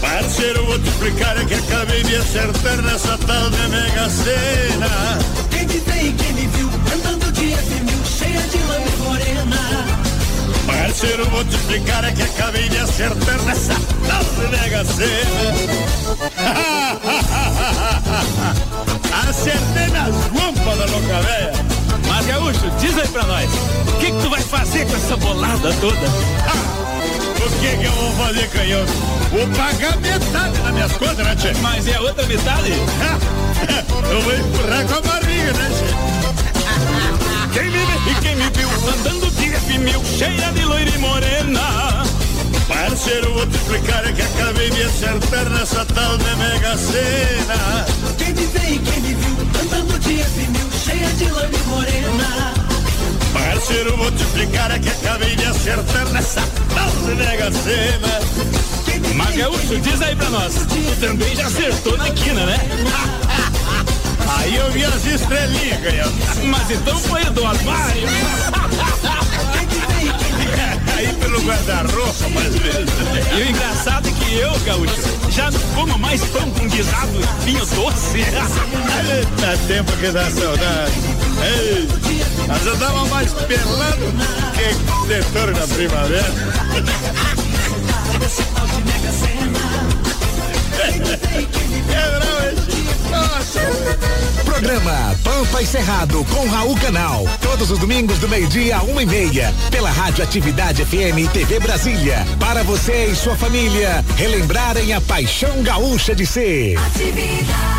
[0.00, 5.18] Parceiro, vou te explicar é que acabei de acertar nessa tal de mega cena.
[5.50, 6.12] Quem me vê
[11.00, 13.72] Parceiro, vou te explicar é que acabei de acertar nessa
[14.06, 14.80] tal de mega.
[19.26, 21.52] Acertei nas guampas da louca véia.
[22.06, 23.48] Mas Gaúcho, diz aí pra nós,
[23.88, 25.96] o que, que tu vai fazer com essa bolada toda?
[25.96, 26.00] o
[27.60, 28.92] que que eu vou fazer, canhoto?
[29.30, 31.54] Vou pagar metade das minhas contas, né, tchê?
[31.62, 32.72] Mas é a outra metade?
[34.10, 35.99] eu vou empurrar com a barriga, né, tchê?
[37.52, 42.04] Quem me vê e quem me viu andando de F1000 cheia de loira e morena.
[42.68, 47.86] Parceiro, vou te explicar é que acabei de acertar nessa tal de mega cena.
[48.16, 52.54] Quem me vê e quem me viu andando de F1000 cheia de lã e morena.
[53.32, 56.42] Parceiro, vou te explicar é que acabei de acertar nessa
[56.74, 58.20] tal de mega cena.
[59.16, 62.58] Mas Gaúcho, diz aí pra nós, tu também já acertou na quina, né?
[64.38, 66.14] Aí eu vi as estrelinhas, ganhando.
[66.44, 68.08] Mas então foi do armário.
[70.96, 72.90] Aí pelo guarda-roupa, mais vezes.
[73.36, 77.64] E o engraçado é que eu, Gaúcho, já não como mais pão com guisado, vinho
[77.66, 78.18] doce.
[78.18, 80.92] Eita tempo que dá saudade.
[81.42, 81.88] Ei,
[82.46, 84.12] nós andava mais pelando
[84.54, 86.34] que detor na primavera.
[91.92, 92.70] É bravo,
[93.10, 94.09] nossa.
[94.60, 97.24] Programa Pampa e Cerrado com Raul Canal.
[97.40, 99.54] Todos os domingos do meio-dia uma e meia.
[99.70, 102.26] Pela Rádio Atividade FM e TV Brasília.
[102.38, 106.74] Para você e sua família relembrarem a paixão gaúcha de ser.
[106.74, 107.69] Eu...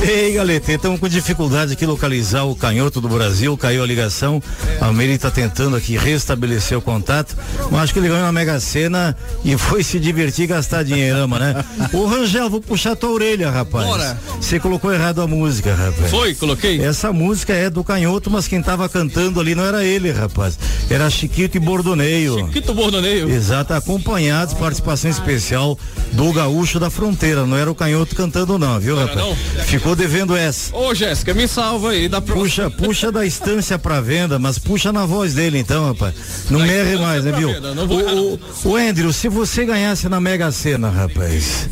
[0.00, 4.40] Ei, Galeta, estamos com dificuldade aqui localizar o canhoto do Brasil, caiu a ligação.
[4.80, 7.36] A Meire está tentando aqui restabelecer o contato.
[7.70, 11.38] Mas acho que ele ganhou na Mega Sena e foi se divertir e gastar dinheirama,
[11.38, 11.64] né?
[11.92, 13.86] Ô Rangel, vou puxar tua orelha, rapaz.
[13.86, 14.18] Bora.
[14.40, 16.10] Você colocou errado a música, rapaz.
[16.10, 16.80] Foi, coloquei?
[16.80, 20.58] Essa música é do canhoto, mas quem tava cantando ali não era ele, rapaz.
[20.88, 22.46] Era Chiquito e Bordoneio.
[22.46, 23.28] Chiquito Bordoneio.
[23.28, 25.78] Exato, acompanhados, participação especial
[26.12, 27.44] do Gaúcho da Fronteira.
[27.44, 29.18] Não era o canhoto cantando, não, viu, rapaz?
[29.18, 29.36] não?
[29.66, 30.74] Ficou devendo essa.
[30.74, 35.06] Ô, Jéssica, me salva aí da Puxa, puxa da estância pra venda, mas puxa na
[35.06, 36.14] voz dele então, rapaz.
[36.50, 37.52] Não merre mais, né, viu?
[37.52, 41.68] venda, não vou errar, O, o, o Andrew, se você ganhasse na Mega Sena, rapaz,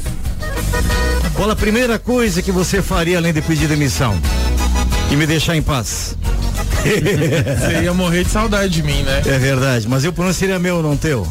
[1.35, 4.19] qual a primeira coisa que você faria além de pedir demissão?
[5.11, 6.17] E me deixar em paz?
[6.83, 9.23] Você ia morrer de saudade de mim, né?
[9.27, 11.27] É verdade, mas eu não seria meu, não teu.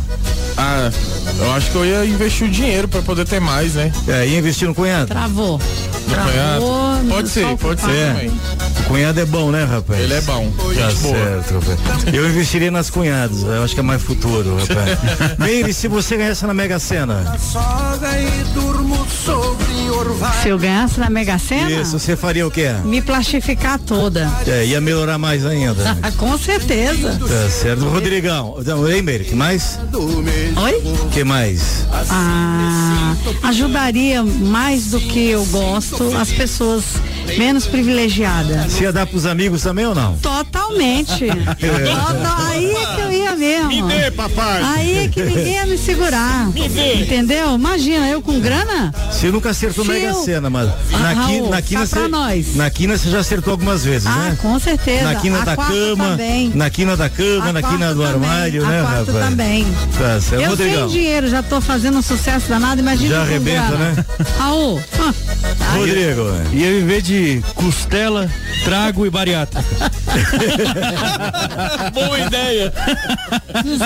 [0.57, 0.91] Ah,
[1.39, 3.91] eu acho que eu ia investir o dinheiro pra poder ter mais, né?
[4.07, 5.07] É, ia investir no cunhado.
[5.07, 5.59] Travou.
[6.07, 6.65] No cunhado?
[7.09, 8.13] Pode ser, pode ser É.
[8.13, 8.31] também.
[8.79, 9.99] O cunhado é bom, né, rapaz?
[9.99, 10.51] Ele é bom.
[10.51, 12.13] Tá certo, rapaz.
[12.13, 15.37] Eu investiria nas cunhadas, eu acho que é mais futuro, rapaz.
[15.39, 20.41] Meire, se você ganhasse na Mega Sena, Sogra e durmo sobre orvalho.
[20.41, 22.69] Se eu ganhasse na Mega Sena, isso, você faria o quê?
[22.83, 24.31] me plastificar toda.
[24.47, 25.97] É, ia melhorar mais ainda.
[26.17, 27.17] Com certeza.
[27.19, 27.85] Tá certo.
[27.85, 29.79] Rodrigão, então, ei, Meire, que mais?
[29.93, 30.83] Oi?
[31.11, 31.87] que mais?
[32.11, 36.83] Ah, ajudaria mais do que eu gosto as pessoas
[37.37, 38.71] menos privilegiadas.
[38.71, 40.15] Você ia dar pros amigos também ou não?
[40.17, 41.25] Totalmente.
[41.59, 43.67] Total- aí é que eu ia mesmo.
[43.67, 44.61] Me dê, papai.
[44.63, 46.47] Aí é que ninguém ia me segurar.
[46.51, 46.95] Me dê.
[47.01, 47.55] Entendeu?
[47.55, 48.93] Imagina, eu com grana?
[49.11, 52.01] Você nunca acertou Se Mega Sena, mas Ah, na, qui, Raul, na quina tá pra
[52.03, 52.55] você, nós.
[52.55, 54.37] na quina você já acertou algumas vezes, Ah, né?
[54.41, 55.03] com certeza.
[55.03, 56.51] Na quina A da cama, também.
[56.53, 59.07] na quina da cama, A na quina do também, armário, a né, rapaz?
[59.07, 59.65] também.
[59.97, 60.41] Tá certo.
[60.43, 60.89] Eu Rodrigão.
[60.89, 63.91] sem dinheiro, já tô fazendo um sucesso danado, imagina Já arrebenta, grana.
[63.93, 64.05] né?
[64.37, 65.13] Raul, ah,
[65.77, 66.23] Rodrigo.
[66.53, 67.14] Ia viver de
[67.55, 68.29] costela,
[68.63, 69.63] trago e bariátrica.
[71.93, 72.73] Boa ideia.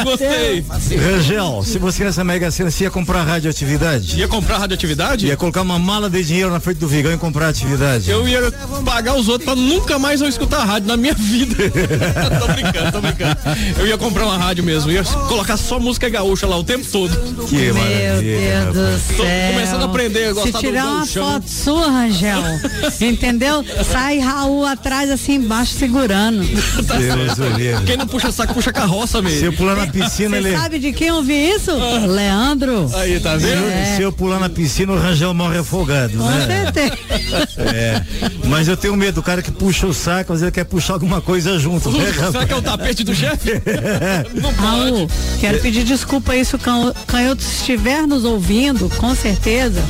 [0.03, 0.65] Gostei.
[0.97, 4.17] Rangel, se você nessa Mega Sena, você ia comprar radioatividade?
[4.19, 5.27] Ia comprar radioatividade?
[5.27, 8.09] Ia colocar uma mala de dinheiro na frente do Vigão e comprar atividade.
[8.09, 8.51] Eu ia
[8.85, 11.55] pagar os outros pra nunca mais eu escutar rádio na minha vida.
[12.39, 13.37] tô brincando, tô brincando.
[13.77, 17.15] Eu ia comprar uma rádio mesmo, ia colocar só música gaúcha lá o tempo todo.
[17.47, 18.71] Que Meu maravilha.
[18.71, 19.53] Deus do Tô céu.
[19.53, 21.31] começando a aprender a Se gostar do tirar uma gauchão.
[21.33, 22.41] foto sua, Rangel,
[23.19, 23.63] entendeu?
[23.91, 26.39] Sai Raul atrás, assim, embaixo, segurando.
[26.47, 27.85] Deus o.
[27.85, 29.45] Quem não puxa saco, puxa carroça Se mesmo.
[29.47, 30.57] eu pular na piscina, Você ele.
[30.57, 31.71] sabe de quem eu vi isso?
[32.07, 32.89] Leandro.
[32.95, 33.61] Aí, tá Se vendo?
[33.63, 36.45] eu, se eu pular na piscina, o Rangel morre afogado, Com né?
[36.47, 36.97] certeza.
[37.57, 38.01] É.
[38.45, 41.21] Mas eu tenho medo do cara que puxa o saco, mas ele quer puxar alguma
[41.21, 43.51] coisa junto, né, Será que é o tapete do chefe?
[44.41, 44.69] Não pode.
[44.69, 45.09] Raul,
[45.39, 49.81] quero pedir desculpa aí se o can- canhoto estiver nos ouvindo, com certeza.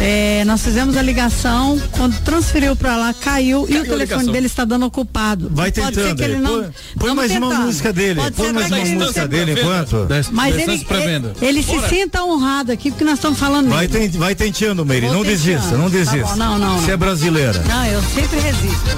[0.00, 4.64] É, nós fizemos a ligação, quando transferiu pra lá, caiu e o telefone dele está
[4.64, 5.48] dando ocupado.
[5.52, 6.50] Vai Pode ser tentando que ele não.
[6.62, 7.66] Põe- põe mais uma tentando.
[7.66, 8.20] música dele.
[8.20, 10.08] Pode Põe mais uma música dele enquanto.
[10.32, 14.34] Mas ele, ele, ele se sinta honrado aqui porque nós estamos falando Vai, ten, vai
[14.34, 15.06] tenteando, Meire.
[15.08, 15.78] Não desista, tenteando.
[15.78, 16.26] não Tá desista.
[16.32, 16.94] bom, não, não, Você não.
[16.94, 17.62] é brasileira.
[17.68, 18.96] Não, eu sempre resisto.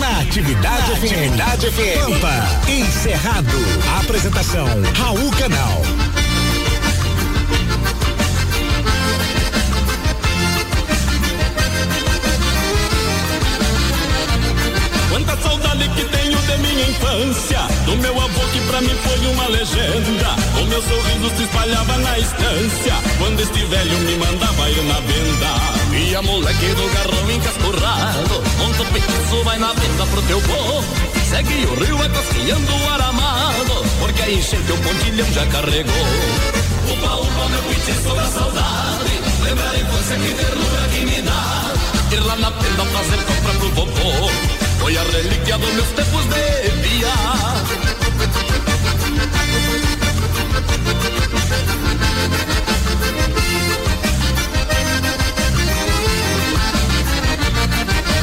[0.00, 1.04] Na Atividade FM.
[1.04, 1.98] Atividade FM.
[2.20, 2.70] Pampa.
[2.70, 3.48] Encerrado.
[4.00, 4.66] Apresentação.
[4.94, 5.82] Raul Canal.
[16.82, 17.60] Minha infância.
[17.84, 20.36] Do meu avô que pra mim foi uma legenda.
[20.60, 22.94] O meu sorriso se espalhava na estância.
[23.18, 25.96] Quando este velho me mandava ir na venda.
[25.96, 28.42] E a moleque do garrão encascurrado.
[28.72, 30.84] O petiço, vai na venda pro teu povo
[31.30, 35.94] Segue o rio, vai casqueando o aramado Porque a enchente o pontilhão já carregou.
[36.90, 39.20] Upa, upa, meu petiço da saudade.
[39.44, 41.72] Lembra a infância que ternura que me dá
[42.10, 46.70] Ir lá na tenda fazer compra pro vovô Foi a relíquia dos meus tempos de
[46.82, 47.14] via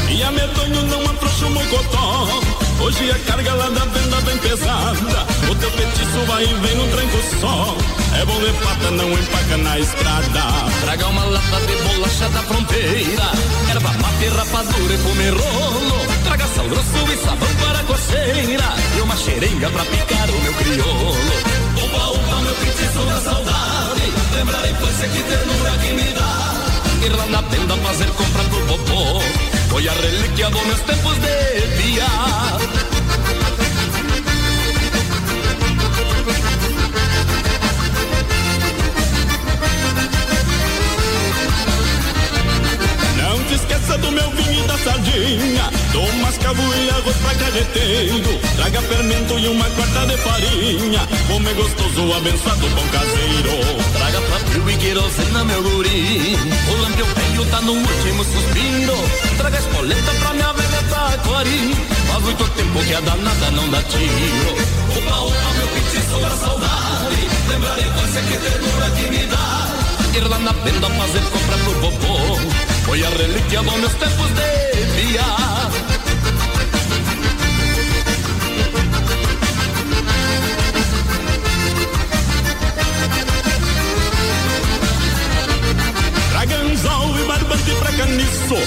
[0.09, 2.27] E a medonho não afrouxa o mocotó
[2.81, 6.89] Hoje a carga lá da venda vem pesada O teu petiço vai e vem num
[6.89, 7.77] tranco só
[8.19, 10.43] É bom de pata, não empaca na estrada.
[10.81, 13.31] Traga uma lata de bolacha da fronteira
[13.71, 19.67] Erva mate, rapadura e pomerolo Traga sal grosso e sabão para coceira E uma xerenga
[19.71, 21.15] pra picar o meu crioulo.
[21.83, 24.01] Opa, opa, meu petiço da saudade.
[24.35, 26.59] Lembra a infância que ternura que me dá.
[27.03, 29.21] Ir lá na venda fazer compra pro vovô
[29.69, 31.18] Foi a relíquia dos meus tempos
[46.99, 47.33] arroz pra
[48.55, 51.07] Traga fermento e uma quarta de farinha.
[51.27, 53.83] Como é gostoso abençoado pão caseiro.
[53.93, 56.37] Traga pra frio e querosena, meu guri.
[56.69, 59.37] O lampião velho tá no último suspiro.
[59.37, 61.75] Traga espoleta pra minha velha taquari
[62.07, 64.51] Faz muito tempo que a danada não dá tiro.
[64.97, 67.27] Opa, opa, meu petiço da saudade.
[67.49, 69.69] Lembra a infância que ternura que me dá.
[70.15, 72.39] Ir lá na venda fazer compra pro vovô.
[72.85, 75.98] Foi a relíquia dos meus tempos de via
[87.29, 88.57] barbante pra caniço.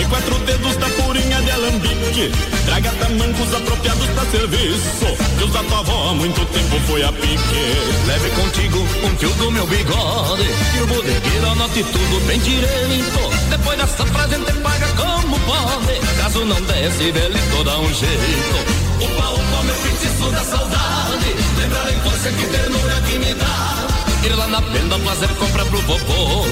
[0.00, 2.30] E quatro dedos da purinha de alambique.
[2.66, 5.06] Traga tamancos apropriados pra serviço.
[5.38, 7.64] Que os da tua avó há muito tempo foi a pique.
[8.06, 10.48] Leve contigo um fio do meu bigode.
[10.76, 13.20] E o bodegueiro anote tudo bem direito.
[13.50, 16.00] Depois dessa frase gente paga como pode.
[16.18, 18.56] Caso não desse, velho, dá um jeito.
[19.00, 21.34] Opa, opa, meu feitiço da saudade.
[21.58, 23.91] Lembra a infância que ternura que me dá
[24.24, 26.44] Ir lá na venda fazer compra pro vovô.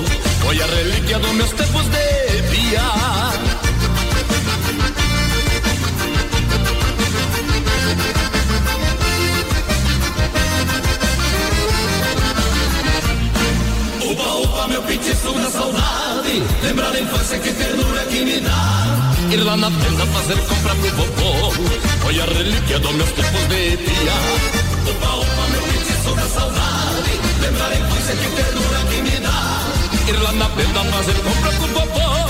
[0.43, 2.83] Foi a relíquia dos meus tempos de via
[14.03, 16.43] Upa, upa, meu petiço da saudade.
[16.64, 19.14] Lembra da infância que ternura que me dá.
[19.31, 21.51] Ir lá na venda fazer compra pro vovô.
[22.03, 24.60] Foi a relíquia dos meus tempos de via
[28.11, 29.63] Infância que ternura que me dá
[30.09, 32.29] Ir lá na venda fazer compra pro vovô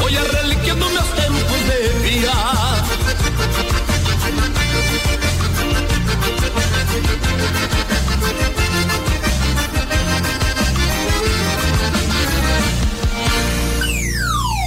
[0.00, 2.70] Foi a relíquia dos meus tempos de via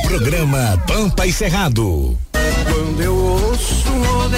[0.07, 2.17] programa Pampa e Cerrado.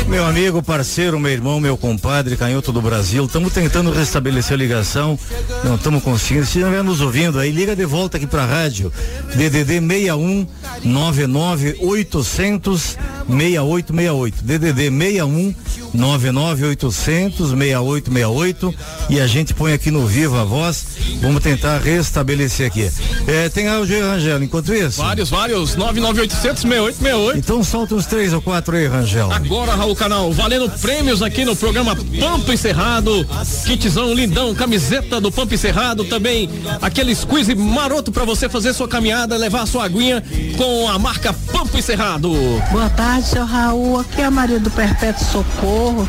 [0.08, 5.18] Meu amigo, parceiro, meu irmão, meu compadre, canhoto do Brasil, estamos tentando restabelecer a ligação,
[5.64, 6.46] não estamos conseguindo.
[6.46, 8.93] Se estiver nos ouvindo aí, liga de volta aqui para a rádio.
[9.34, 10.48] DDD 61
[10.84, 14.43] 99 800 6868.
[14.43, 15.56] DDD 61
[15.93, 18.76] 99 800 6868
[19.10, 20.95] e a gente põe aqui no Viva a Voz.
[21.22, 22.89] Vamos tentar restabelecer aqui.
[23.28, 25.01] É, tem áudio aí, Rangel, enquanto isso?
[25.01, 25.76] Vários, vários.
[25.76, 27.38] 99800 6868.
[27.38, 29.32] Então solta uns três ou quatro aí, Rangel.
[29.32, 33.28] Agora, Raul Canal, valendo prêmios aqui no programa Pampa Encerrado.
[33.66, 36.06] Kitzão lindão, camiseta do Pampa Encerrado.
[36.06, 36.49] Também
[36.82, 40.24] aquele squeeze maroto para você fazer sua caminhada, levar a sua aguinha
[40.58, 42.32] com a marca Pampa Encerrado.
[42.72, 43.99] Boa tarde, seu Raul.
[43.99, 46.08] Aqui é a Maria do Perpétuo Socorro.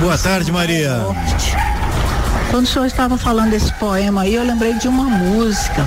[0.00, 1.06] Boa tarde, Maria.
[2.52, 5.86] Quando o senhor estava falando desse poema aí, eu lembrei de uma música.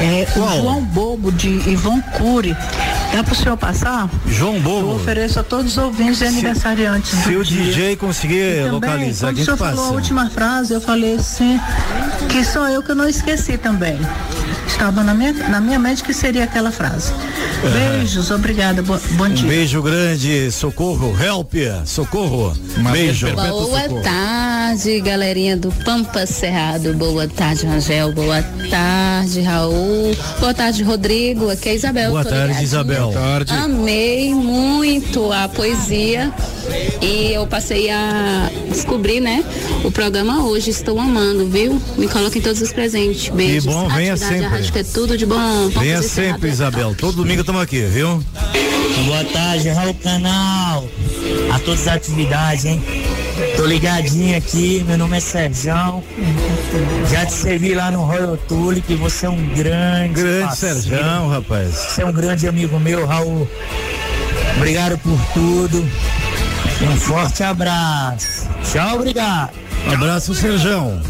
[0.00, 2.56] É o João Bobo de Ivon Cury.
[3.14, 4.10] Dá pro senhor passar?
[4.26, 4.90] João Bobo.
[4.90, 7.10] Eu ofereço a todos os ouvintes e aniversariantes.
[7.10, 7.62] Se o dia.
[7.62, 9.94] DJ conseguir também, localizar, quando o senhor gente falou a passa.
[9.94, 11.60] última frase, eu falei assim,
[12.28, 13.96] que sou eu que eu não esqueci também.
[14.66, 17.12] Estava na minha, na minha mente que seria aquela frase.
[17.72, 19.48] Beijos, obrigada, bo, bom Um dia.
[19.48, 21.54] beijo grande, socorro, help,
[21.84, 22.56] socorro.
[22.92, 23.28] Beijo.
[23.34, 26.92] Boa tarde, galerinha do Pampa Cerrado.
[26.94, 28.12] Boa tarde, Rangel.
[28.12, 30.14] Boa tarde, Raul.
[30.40, 31.50] Boa tarde, Rodrigo.
[31.50, 32.10] Aqui é a Isabel.
[32.10, 32.62] Boa tarde, ligadinha.
[32.64, 33.10] Isabel.
[33.10, 33.52] Boa tarde.
[33.54, 36.32] Amei muito a poesia
[37.00, 39.42] e eu passei a descobrir, né,
[39.84, 40.70] o programa hoje.
[40.70, 41.80] Estou amando, viu?
[41.96, 43.28] Me coloquem todos os presentes.
[43.30, 43.64] Beijos.
[43.64, 44.78] Que bom, venha Atividade sempre.
[44.78, 45.68] Artística é tudo de bom.
[45.70, 46.94] Venha sempre, Isabel.
[46.94, 48.22] Todo domingo estamos aqui, viu?
[49.06, 50.88] Boa tarde, Raul Canal.
[51.52, 52.82] A todas as atividades, hein?
[53.56, 56.02] Tô ligadinho aqui, meu nome é Serjão.
[57.10, 60.14] Já te servi lá no Royal Tulip, você é um grande.
[60.14, 60.80] Grande parceiro.
[60.80, 61.74] Serjão, rapaz.
[61.74, 63.48] Você é um grande amigo meu, Raul.
[64.56, 65.86] Obrigado por tudo.
[66.82, 68.48] Um forte abraço.
[68.64, 69.50] Tchau, obrigado.
[69.92, 71.00] Abraço, Serjão.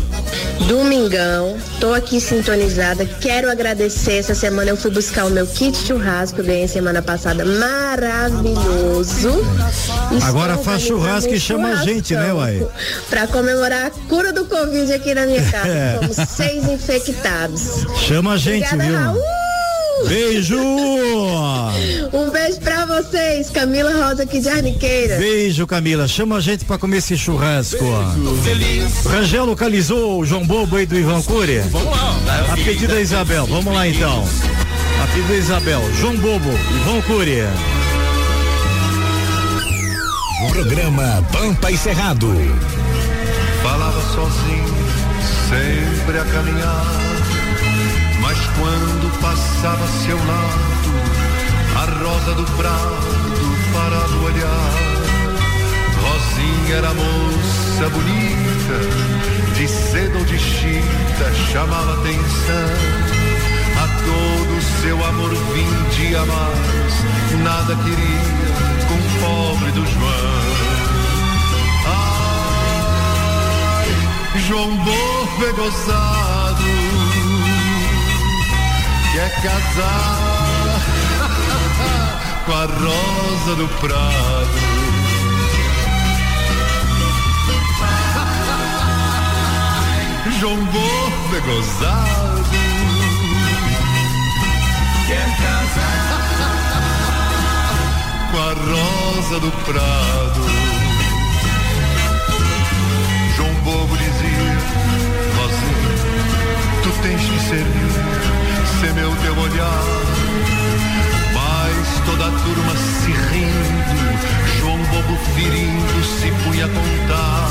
[0.66, 3.04] Domingão, tô aqui sintonizada.
[3.20, 4.18] Quero agradecer.
[4.18, 7.44] Essa semana eu fui buscar o meu kit churrasco, eu ganhei semana passada.
[7.44, 9.30] Maravilhoso.
[10.22, 12.66] Agora Estou faz churrasco e chama a gente, né, uai?
[13.08, 15.68] Pra comemorar a cura do Covid aqui na minha casa.
[15.68, 15.98] É.
[16.00, 17.86] Somos seis infectados.
[18.06, 18.98] Chama a gente, Obrigada, viu?
[18.98, 19.45] Raul.
[20.08, 20.58] Beijo!
[22.12, 25.16] Um beijo pra vocês, Camila Rosa aqui de Arniqueira.
[25.16, 26.06] Beijo, Camila.
[26.06, 27.84] Chama a gente pra comer esse churrasco.
[29.08, 31.60] Rangel localizou o João Bobo aí do Ivan Cury?
[31.70, 32.16] Vamos lá.
[32.52, 33.46] A pedido da Isabel.
[33.46, 34.24] Vamos lá então.
[35.02, 35.82] A pedido da Isabel.
[35.98, 37.42] João Bobo, Ivan Cury.
[40.52, 42.32] Programa Pampa e Cerrado.
[43.62, 44.74] Falava sozinho,
[45.48, 46.86] sempre a caminhar.
[48.20, 50.94] Mas quando passava a seu lado,
[51.74, 54.72] a rosa do prado para do olhar.
[56.00, 58.78] Rosinha era moça bonita,
[59.56, 62.70] de seda ou de chita, chamava atenção.
[63.82, 66.94] A todo seu amor vindia mais,
[67.42, 68.22] nada queria
[68.86, 70.46] com o pobre do João.
[73.74, 73.88] Ai,
[74.46, 76.95] João Bobo é gozado,
[79.16, 80.80] quer casar
[82.44, 84.50] com a rosa do prado.
[90.38, 92.44] João Bobo é gozado,
[95.06, 96.20] quer casar
[98.32, 100.44] com a rosa do prado.
[103.34, 104.58] João Bobo dizia,
[107.02, 107.92] tens que servir,
[108.80, 109.84] ser meu teu olhar.
[111.34, 117.50] Mas toda a turma se rindo, João Bobo ferindo se punha a contar.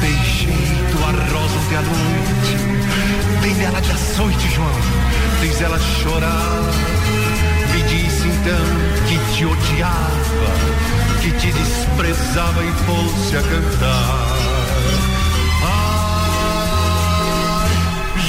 [0.00, 4.80] Deixei tua rosa ontem à noite, tem dela de açoite, João,
[5.40, 6.62] fez ela chorar.
[7.72, 8.66] Me disse então
[9.08, 10.52] que te odiava,
[11.22, 15.11] que te desprezava e fosse a cantar.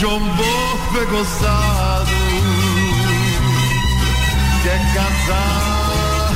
[0.05, 2.11] É gozado,
[4.61, 6.31] quer casar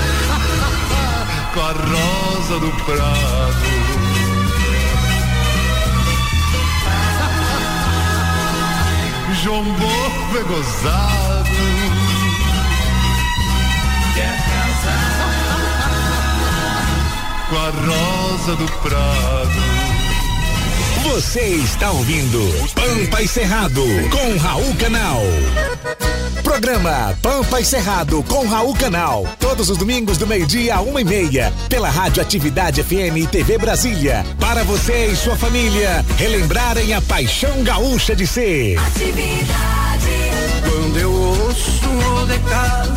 [1.54, 3.68] com a rosa do prado.
[9.44, 11.50] João é gozado.
[14.16, 15.20] Quer casar
[17.50, 19.87] com a rosa do prado.
[21.08, 22.38] Você está ouvindo
[22.76, 23.82] Pampa e Cerrado
[24.12, 25.22] com Raul Canal.
[26.44, 29.26] Programa Pampa e Cerrado com Raul Canal.
[29.40, 31.54] Todos os domingos do meio-dia a uma e meia.
[31.70, 34.26] Pela Rádio Atividade FM e TV Brasília.
[34.38, 38.76] Para você e sua família relembrarem a paixão gaúcha de ser.
[40.70, 41.88] Quando eu ouço
[42.28, 42.97] de casa e eu...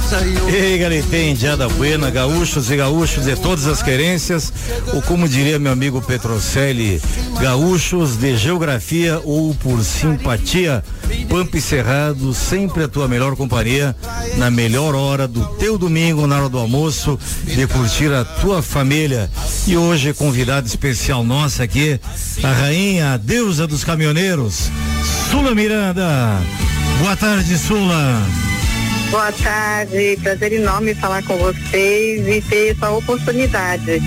[0.52, 4.52] Ei, Galitem, Diada Buena, gaúchos e gaúchos de todas as querências,
[4.92, 7.00] ou como diria meu amigo Petrocelli,
[7.40, 10.82] gaúchos de geografia ou por simpatia,
[11.28, 13.94] Pampa Cerrado, sempre a tua melhor companhia,
[14.36, 19.30] na melhor hora do teu domingo, na hora do almoço, de curtir a tua família.
[19.64, 22.00] E hoje, convidada especial nossa aqui,
[22.42, 24.70] a rainha, a deusa dos caminhoneiros,
[25.30, 26.40] Sula Miranda.
[27.00, 28.20] Boa tarde, Sula.
[29.10, 34.00] Boa tarde, prazer enorme falar com vocês e ter essa oportunidade.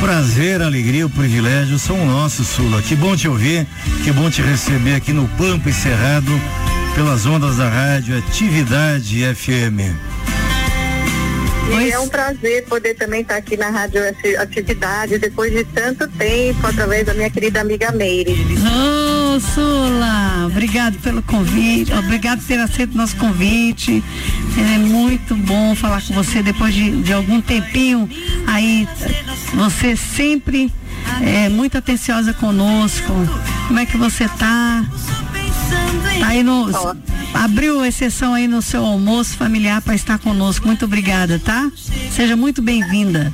[0.00, 2.80] Prazer, alegria, o privilégio são nossos, Sula.
[2.82, 3.66] Que bom te ouvir,
[4.04, 6.30] que bom te receber aqui no Pampa e Cerrado,
[6.94, 9.90] pelas ondas da rádio Atividade FM.
[11.80, 16.06] E é um prazer poder também estar aqui na Rádio Ati- Atividade depois de tanto
[16.08, 18.36] tempo, através da minha querida amiga Meire.
[19.40, 24.02] Sula, obrigado pelo convite, obrigado por ter aceito nosso convite.
[24.56, 28.08] É muito bom falar com você depois de, de algum tempinho.
[28.46, 28.86] Aí,
[29.54, 30.72] você sempre
[31.22, 33.12] é muito atenciosa conosco.
[33.68, 34.84] Como é que você tá?
[36.20, 36.68] Tá aí no.
[37.34, 40.66] Abriu exceção aí no seu almoço familiar para estar conosco.
[40.66, 41.70] Muito obrigada, tá?
[42.10, 43.32] Seja muito bem-vinda.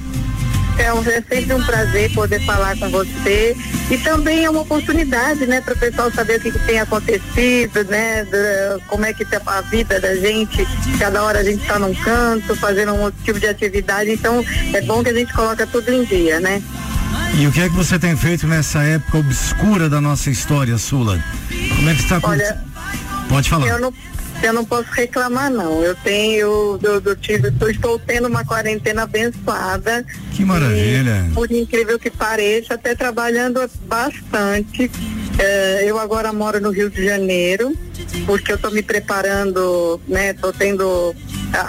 [0.78, 3.56] Então, é sempre um prazer poder falar com você
[3.90, 7.82] e também é uma oportunidade, né, para o pessoal saber o que, que tem acontecido,
[7.84, 10.64] né, da- como é que tá a vida da gente.
[10.98, 14.80] Cada hora a gente está num canto, fazendo um outro tipo de atividade, então é
[14.82, 16.62] bom que a gente coloca tudo em dia, né?
[17.36, 21.18] E o que é que você tem feito nessa época obscura da nossa história, Sula?
[21.76, 22.56] Como é que está Olha,
[23.28, 23.66] Pode falar.
[23.66, 23.92] Eu não,
[24.42, 25.82] eu não posso reclamar, não.
[25.82, 30.04] Eu tenho, eu, eu tive, eu estou tendo uma quarentena abençoada.
[30.32, 31.26] Que maravilha.
[31.28, 34.90] E, por incrível que pareça, até trabalhando bastante.
[35.38, 37.72] Eh, eu agora moro no Rio de Janeiro,
[38.26, 40.30] porque eu estou me preparando, né?
[40.30, 41.14] Estou tendo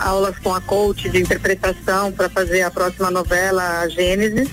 [0.01, 4.49] aulas com a coach de interpretação para fazer a próxima novela, a Gênesis.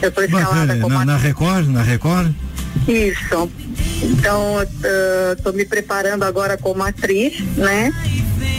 [0.00, 2.32] Eu estou escalada Bacana, na, na Record, na Record?
[2.88, 3.50] isso.
[4.02, 4.56] Então,
[5.36, 7.92] estou me preparando agora como atriz, né?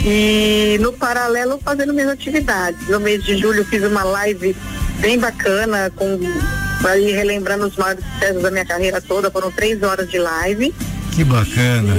[0.06, 2.88] E no paralelo fazendo minhas atividades.
[2.88, 4.54] No mês de julho fiz uma live
[5.00, 6.18] bem bacana, com
[6.86, 9.30] aí relembrando os maiores sucessos da minha carreira toda.
[9.30, 10.74] Foram três horas de live.
[11.12, 11.94] Que bacana.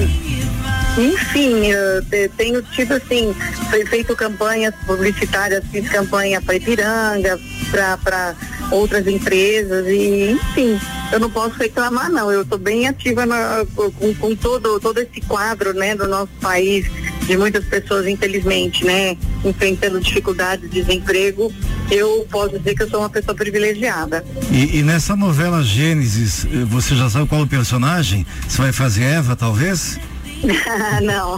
[0.97, 3.35] Enfim, eu te- tenho tido assim,
[3.69, 7.37] fe- feito campanhas publicitárias, fiz campanha para Ipiranga,
[7.69, 8.33] para
[8.71, 10.79] outras empresas e enfim,
[11.11, 15.21] eu não posso reclamar não, eu estou bem ativa na- com, com todo, todo esse
[15.27, 16.85] quadro né, do nosso país,
[17.27, 21.53] de muitas pessoas, infelizmente, né, enfrentando dificuldades, desemprego,
[21.91, 24.25] eu posso dizer que eu sou uma pessoa privilegiada.
[24.51, 28.25] E, e nessa novela Gênesis, eh, você já sabe qual o personagem?
[28.47, 29.99] Você vai fazer Eva, talvez?
[31.03, 31.37] não.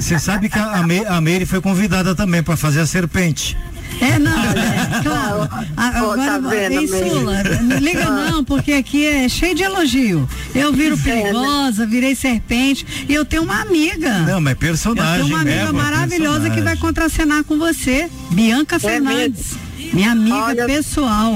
[0.00, 3.56] Você sabe que a, a, Me- a Meire foi convidada também para fazer a serpente.
[4.00, 5.23] É, não, é, claro.
[5.76, 7.10] A- Agora, tá vendo, hein, Meire?
[7.10, 10.28] Sula, não liga não, porque aqui é cheio de elogio.
[10.54, 14.18] Eu viro perigosa, virei serpente e eu tenho uma amiga.
[14.20, 15.14] Não, mas Eu personagem.
[15.24, 16.80] tenho uma amiga Eva, maravilhosa que vai personagem.
[16.80, 19.54] contracenar com você, Bianca Fernandes,
[19.92, 21.34] minha amiga pessoal,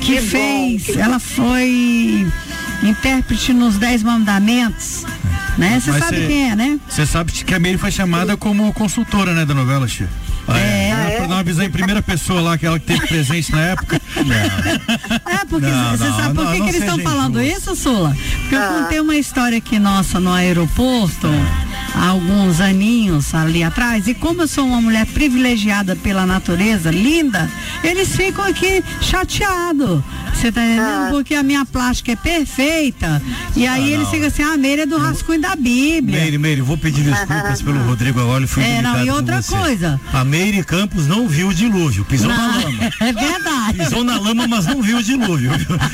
[0.00, 2.26] que, que bom, fez, que ela foi
[2.82, 5.04] intérprete nos Dez Mandamentos,
[5.58, 5.80] né?
[5.80, 6.78] Você sabe cê- quem é, né?
[6.88, 10.08] Você sabe que a Meire foi chamada como consultora, né, da novela, Chia?
[10.48, 10.79] É.
[11.34, 14.00] Uma visão em primeira pessoa lá, que ela que teve presente na época.
[15.26, 17.76] É, porque Não, você não, sabe por não, que, não que eles estão falando isso,
[17.76, 18.16] Sula?
[18.50, 18.82] Porque eu Ah.
[18.82, 21.28] contei uma história aqui nossa no aeroporto
[21.94, 27.48] há alguns aninhos ali atrás, e como eu sou uma mulher privilegiada pela natureza, linda,
[27.84, 30.02] eles ficam aqui chateados.
[30.34, 30.84] Você tá entendendo?
[30.86, 31.08] Ah.
[31.10, 33.20] Porque a minha plástica é perfeita.
[33.54, 34.10] E aí Ah, eles não.
[34.10, 36.18] ficam assim, ah, a Meire é do rascunho da Bíblia.
[36.20, 40.00] Meire, Meire, vou pedir desculpas pelo Rodrigo agora, ele foi É, não, e outra coisa.
[40.12, 42.90] A Meire Campos não viu o dilúvio, pisou na Não, lama.
[43.00, 43.78] É verdade.
[43.78, 45.50] Pisou na lama, mas não viu o dilúvio.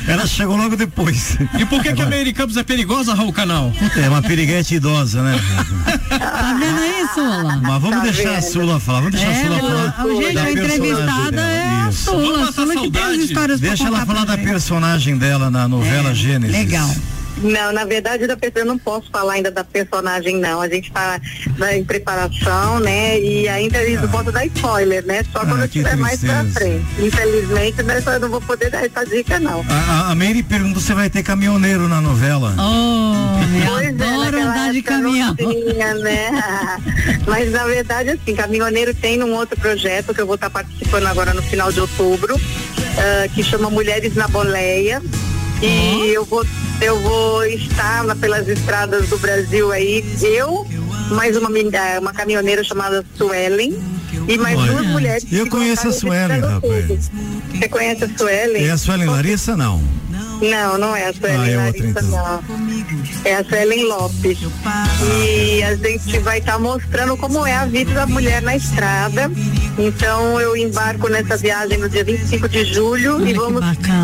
[0.07, 1.37] Ela chegou logo depois.
[1.59, 3.73] E por que, que a Meire Campos é perigosa, Raul Canal?
[4.01, 5.35] É uma piriguete idosa, né?
[6.07, 7.57] Tá vendo aí, Sula?
[7.61, 8.51] Mas vamos Tá deixar a vendo?
[8.51, 9.95] Sula falar, vamos deixar a É, Sula a, falar.
[9.97, 11.91] a, gente, a entrevistada é a.
[11.91, 12.49] Sula.
[12.49, 15.67] A Sula que tem as histórias pra Deixa ela falar pra da personagem dela na
[15.67, 16.55] novela É, Gênesis.
[16.55, 16.95] legal.
[17.41, 20.61] Não, na verdade da pessoa eu não posso falar ainda da personagem não.
[20.61, 21.19] A gente está
[21.75, 23.19] em preparação, né?
[23.19, 25.23] E ainda eles não posso dar spoiler, né?
[25.31, 26.85] Só quando Ah, que estiver mais pra frente.
[26.99, 29.63] Infelizmente, né, só eu não vou poder dar essa dica não.
[29.69, 29.73] A,
[30.07, 32.55] a, a Mary perguntou se vai ter caminhoneiro na novela.
[32.57, 36.29] Oh, Pois é, naquela época não tinha, né?
[37.27, 41.33] Mas na verdade, assim, caminhoneiro tem num outro projeto que eu vou estar participando agora
[41.33, 42.35] no final de outubro,
[42.97, 45.01] ah, que chama Mulheres na Boleia.
[45.61, 46.45] E eu vou
[46.79, 50.67] eu vou estar pelas estradas do Brasil aí, eu,
[51.09, 53.81] mais uma, ah, uma caminhoneira chamada Suelen
[54.27, 55.25] e mais Olha, duas mulheres.
[55.31, 56.61] eu conheço a Suelen, rapaz.
[56.61, 56.99] tudo.
[57.57, 58.63] Você conhece a Suelen?
[58.67, 59.81] É a Suelen Larissa, não?
[60.41, 62.09] Não, não é a Suelen Ah, é outra, Larissa, então.
[62.09, 62.43] não.
[63.25, 64.37] É a Suelen Lopes.
[65.01, 69.31] E a gente vai estar mostrando como é a vida da mulher na estrada.
[69.77, 73.61] Então eu embarco nessa viagem no dia 25 de julho e vamos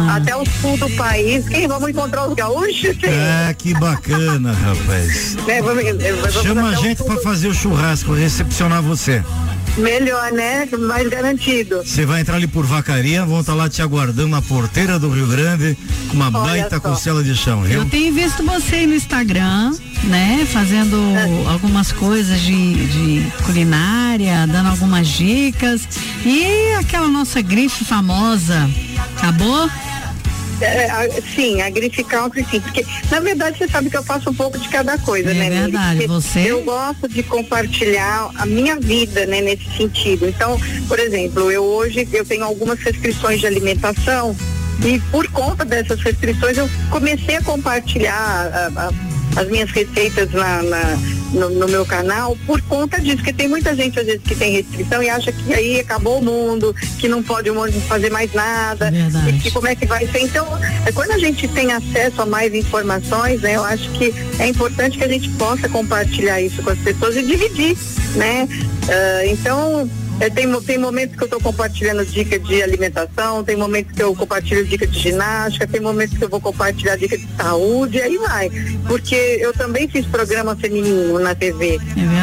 [0.10, 1.48] até o sul do país.
[1.48, 2.96] Quem vamos encontrar os gaúchos?
[3.08, 5.36] Ah, que bacana, rapaz.
[5.48, 9.24] Né, vamos- vamos Chama a gente do- fazer o churrasco, recepcionar você.
[9.76, 10.68] Melhor, né?
[10.78, 11.82] Mais garantido.
[11.84, 15.26] Você vai entrar ali por Vacaria, vão estar lá te aguardando na porteira do Rio
[15.26, 15.76] Grande
[16.10, 17.80] com uma baita costela de chão, viu?
[17.82, 20.46] Eu tenho visto você aí no Instagram, né?
[20.52, 20.98] Fazendo
[21.50, 25.88] algumas coisas de, de culinária, dando algumas dicas.
[26.26, 28.70] E aquela nossa grife famosa,
[29.18, 29.70] acabou?
[30.62, 34.30] É, a- sim, a grife country sim, porque na verdade você sabe que eu faço
[34.30, 35.50] um pouco de cada coisa, É né?
[35.50, 40.26] Verdade, você- Eu gosto de compartilhar a minha vida, né, nesse sentido.
[40.28, 44.34] Então, por exemplo, eu hoje eu tenho algumas restrições de alimentação
[44.86, 48.92] e por conta dessas restrições eu comecei a compartilhar a- a-
[49.42, 50.98] as minhas receitas na, na-
[51.34, 54.52] no, no meu canal por conta disso, porque tem muita gente às vezes que tem
[54.54, 58.32] restrição e acha que aí acabou o mundo, que não pode o mundo fazer mais
[58.34, 58.92] nada,
[59.30, 60.20] e que como é que vai ser.
[60.20, 60.46] Então,
[60.86, 65.00] é, quando a gente tem acesso a mais informações, né, eu acho que é importante
[65.00, 67.76] que a gente possa compartilhar isso com as pessoas e dividir,
[68.16, 68.48] né?
[68.88, 69.90] Ah, então,
[70.20, 74.16] é, tem, tem momentos que eu estou compartilhando dica de alimentação, tem momentos que eu
[74.16, 78.50] compartilho dica de ginástica, tem momentos que eu vou compartilhar dica de saúde, aí vai.
[78.88, 81.80] Porque eu também fiz programa feminino na TV.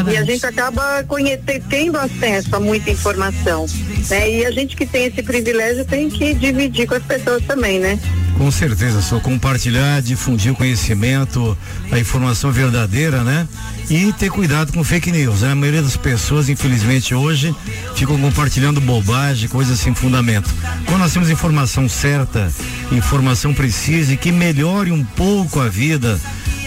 [0.09, 3.66] É e a gente acaba conhecer, tendo acesso a muita informação.
[4.09, 4.30] Né?
[4.30, 7.99] E a gente que tem esse privilégio tem que dividir com as pessoas também, né?
[8.37, 11.57] Com certeza, só compartilhar, difundir o conhecimento,
[11.93, 13.47] a informação verdadeira, né?
[13.89, 15.43] E ter cuidado com fake news.
[15.43, 15.53] Né?
[15.53, 17.55] A maioria das pessoas, infelizmente, hoje
[17.95, 20.49] ficam compartilhando bobagem, coisas sem fundamento.
[20.87, 22.51] Quando nós temos informação certa,
[22.91, 26.18] informação precisa e que melhore um pouco a vida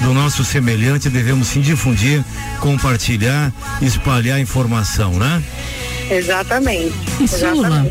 [0.01, 2.23] do nosso semelhante, devemos sim difundir,
[2.59, 5.41] compartilhar, espalhar a informação, né?
[6.09, 6.93] Exatamente.
[7.19, 7.89] E Sula,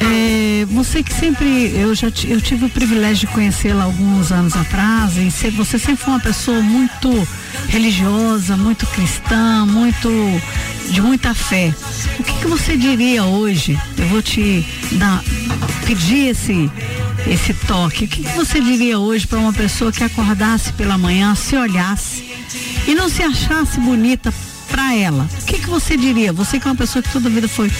[0.00, 5.16] é, você que sempre, eu já eu tive o privilégio de conhecê-la alguns anos atrás
[5.16, 7.28] e se- você sempre foi uma pessoa muito
[7.68, 10.08] religiosa, muito cristã, muito
[10.90, 11.74] de muita fé.
[12.18, 13.78] O que, que você diria hoje?
[13.98, 15.22] Eu vou te dar,
[15.86, 16.70] pedir esse
[17.26, 18.06] esse toque.
[18.06, 22.24] O que, que você diria hoje para uma pessoa que acordasse pela manhã, se olhasse
[22.88, 24.32] e não se achasse bonita
[24.70, 25.28] para ela?
[25.42, 26.32] O que, que você diria?
[26.32, 27.70] Você que é uma pessoa que toda vida foi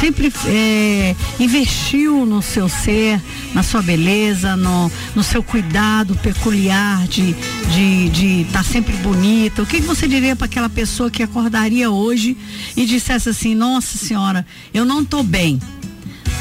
[0.00, 3.20] sempre é, investiu no seu ser,
[3.52, 7.34] na sua beleza, no, no seu cuidado peculiar de
[7.74, 9.62] de de estar sempre bonita.
[9.62, 12.34] O que, que você diria para aquela pessoa que acordaria hoje
[12.74, 15.60] e dissesse assim: Nossa Senhora, eu não tô bem.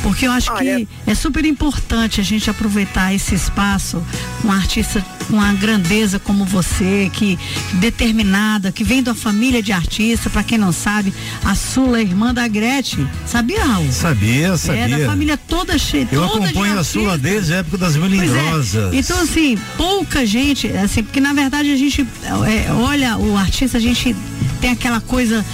[0.02, 4.04] Porque eu acho que é super importante a gente aproveitar esse espaço
[4.42, 7.38] com um artista com uma grandeza como você, que
[7.74, 11.14] determinada, que vem da família de artista, para quem não sabe,
[11.46, 13.08] a Sula é irmã da Gretchen.
[13.26, 13.92] Sabia, Raul?
[13.92, 14.82] Sabia, sabia.
[14.82, 16.08] É da família toda cheia.
[16.12, 17.00] Eu toda de acompanho a artista.
[17.00, 18.16] Sula desde a época das Pois é.
[18.16, 18.94] melindrosas.
[18.94, 22.06] Então, assim, pouca gente, assim, porque na verdade a gente
[22.48, 24.16] é, olha o artista, a gente
[24.60, 25.46] tem aquela coisa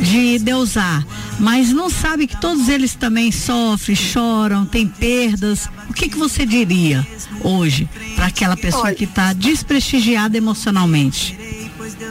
[0.00, 1.06] de deusar,
[1.38, 5.68] mas não sabe que todos eles também sofrem, choram, têm perdas.
[5.88, 7.06] O que que você diria
[7.42, 11.38] hoje para aquela pessoa que está desprestigiada emocionalmente?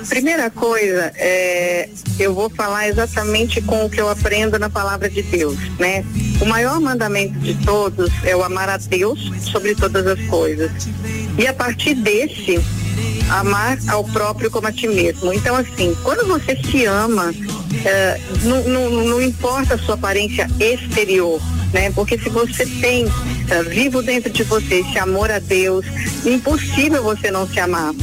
[0.09, 5.21] Primeira coisa, é, eu vou falar exatamente com o que eu aprendo na palavra de
[5.21, 6.03] Deus, né?
[6.41, 10.71] O maior mandamento de todos é o amar a Deus sobre todas as coisas.
[11.37, 12.59] E a partir desse,
[13.29, 15.31] amar ao próprio como a ti mesmo.
[15.33, 17.33] Então, assim, quando você se ama,
[17.85, 21.41] é, não, não- não importa a sua aparência exterior,
[21.73, 21.91] né?
[21.91, 23.05] Porque se você tem
[23.49, 25.85] é, vivo dentro de você esse amor a Deus,
[26.25, 27.93] impossível você não se amar.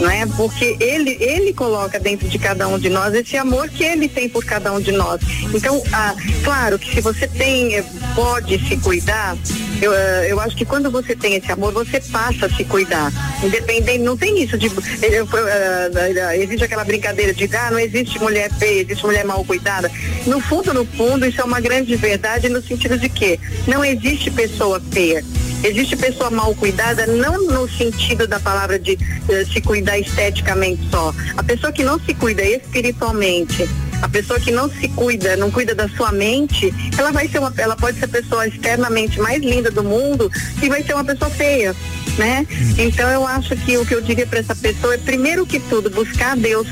[0.00, 0.26] Não é?
[0.26, 4.28] Porque ele, ele coloca dentro de cada um de nós esse amor que ele tem
[4.28, 5.20] por cada um de nós.
[5.54, 7.84] Então, ah, claro que se você tem, eh,
[8.14, 9.36] pode se cuidar,
[9.80, 13.12] eu, eh, eu acho que quando você tem esse amor, você passa a se cuidar.
[13.42, 14.66] Independente, não tem isso de.
[14.66, 19.90] eh, eu- existe aquela brincadeira de ah, não existe mulher feia, existe mulher mal cuidada.
[20.26, 24.30] No fundo, no fundo, isso é uma grande verdade no sentido de que não existe
[24.30, 25.24] pessoa feia.
[25.64, 28.98] Existe pessoa mal cuidada, não no sentido da palavra de
[29.30, 31.14] eh, se cuidar esteticamente só.
[31.38, 33.66] A pessoa que não se cuida espiritualmente,
[34.02, 37.50] a pessoa que não se cuida, não cuida da sua mente, ela vai ser uma,
[37.56, 40.30] ela pode ser a pessoa externamente mais linda do mundo
[40.62, 41.74] e vai ser uma pessoa feia,
[42.18, 42.46] né?
[42.76, 45.88] Então eu acho que o que eu diria para essa pessoa é primeiro que tudo
[45.88, 46.68] buscar Deus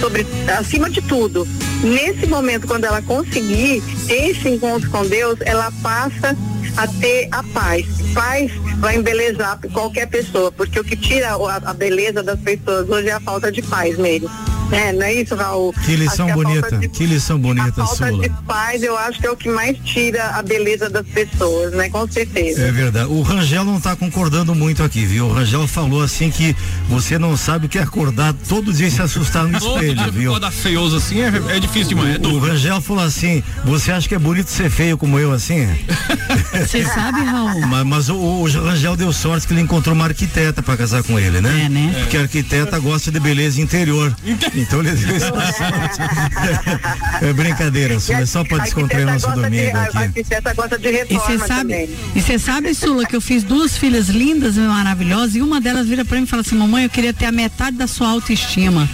[0.00, 0.26] sobre
[0.58, 1.46] acima de tudo.
[1.82, 6.34] Nesse momento quando ela conseguir esse encontro com Deus, ela passa
[6.76, 7.86] a ter a paz.
[8.14, 13.12] Paz vai embelezar qualquer pessoa, porque o que tira a, beleza das pessoas hoje é
[13.12, 14.30] a falta de paz mesmo.
[14.72, 15.72] É, não é isso, Raul?
[15.84, 18.22] Que lição que a bonita, de que lição bonita falta sua.
[18.22, 21.88] de paz, eu acho que é o que mais tira a beleza das pessoas, né?
[21.90, 22.62] Com certeza.
[22.62, 23.06] É verdade.
[23.06, 25.26] O Rangel não está concordando muito aqui, viu?
[25.26, 26.56] O Rangel falou assim que
[26.88, 30.10] você não sabe o que é acordar todo dia e se assustar no espelho, dia
[30.10, 30.30] viu?
[30.30, 32.16] acordar feioso assim é, é difícil demais.
[32.16, 35.32] É O, o Rangel falou assim: você acha que é bonito ser feio como eu
[35.32, 35.68] assim?
[36.52, 37.66] Você sabe, Raul?
[37.66, 41.18] Mas, mas o, o Rangel deu sorte que ele encontrou uma arquiteta para casar com
[41.18, 41.64] ele, né?
[41.64, 41.94] É, né?
[42.00, 44.14] Porque a arquiteta gosta de beleza interior.
[44.62, 45.62] Então ele deu sorte.
[47.22, 49.98] É brincadeira, Sula, é só para descontrair nosso de, domingo a aqui.
[49.98, 54.08] arquiteta gosta de E você sabe, e você sabe, Sula, que eu fiz duas filhas
[54.08, 57.12] lindas e maravilhosas e uma delas vira pra mim e fala assim, mamãe, eu queria
[57.12, 58.88] ter a metade da sua autoestima.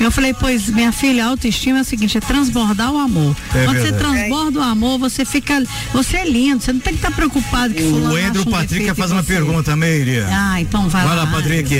[0.00, 3.34] Eu falei, pois, minha filha, a autoestima é o seguinte, é transbordar o amor.
[3.54, 3.98] É Quando você verdade.
[4.28, 5.62] transborda o amor, você fica,
[5.92, 8.84] você é lindo, você não tem que estar preocupado que fulano O Andrew um Patrick
[8.84, 9.32] quer fazer uma você.
[9.34, 10.20] pergunta, Meire.
[10.30, 11.74] Ah, então vai, Vai lá, Patrick.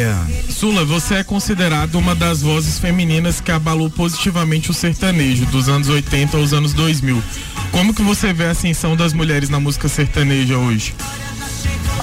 [0.51, 5.89] Sula, você é considerado uma das vozes femininas que abalou positivamente o sertanejo dos anos
[5.89, 7.23] 80 aos anos 2000.
[7.71, 10.95] Como que você vê a ascensão das mulheres na música sertaneja hoje?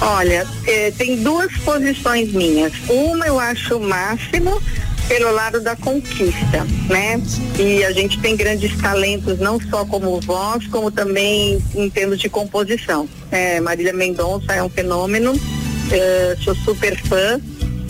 [0.00, 2.72] Olha, eh, tem duas posições minhas.
[2.88, 4.60] Uma eu acho o máximo
[5.10, 7.20] pelo lado da conquista, né?
[7.58, 12.28] E a gente tem grandes talentos, não só como voz, como também em termos de
[12.28, 13.08] composição.
[13.30, 15.32] É, Marília Mendonça é um fenômeno,
[15.90, 17.40] eh, sou super fã,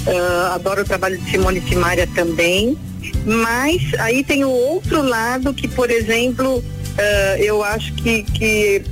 [0.06, 2.76] eh, adoro o trabalho de Simone Simaria também.
[3.24, 6.64] Mas aí tem o outro lado que, por exemplo,
[6.96, 8.82] eh, eu acho que, que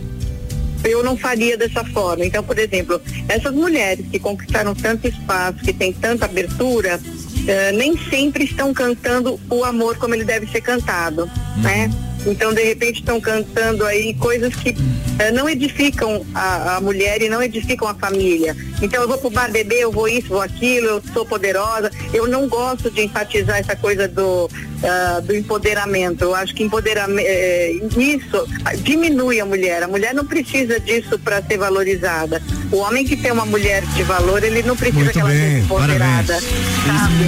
[0.85, 2.24] eu não faria dessa forma.
[2.24, 7.01] Então, por exemplo, essas mulheres que conquistaram tanto espaço, que têm tanta abertura,
[7.47, 11.29] eh, nem sempre estão cantando o amor como ele deve ser cantado,
[11.62, 11.91] né?
[12.26, 14.74] Então, de repente, estão cantando aí coisas que
[15.18, 18.56] eh, não edificam a, a mulher e não edificam a família.
[18.82, 21.90] Então, eu vou pro bar beber, eu vou isso, vou aquilo, eu sou poderosa.
[22.12, 24.50] Eu não gosto de enfatizar essa coisa do,
[24.82, 26.22] ah, do empoderamento.
[26.22, 29.82] Eu acho que empoderamento, isso ah, diminui a mulher.
[29.82, 32.42] A mulher não precisa disso para ser valorizada.
[32.70, 35.38] O homem que tem uma mulher de valor, ele não precisa Muito que ela bem,
[35.40, 36.34] seja empoderada.
[36.34, 37.24] sabe?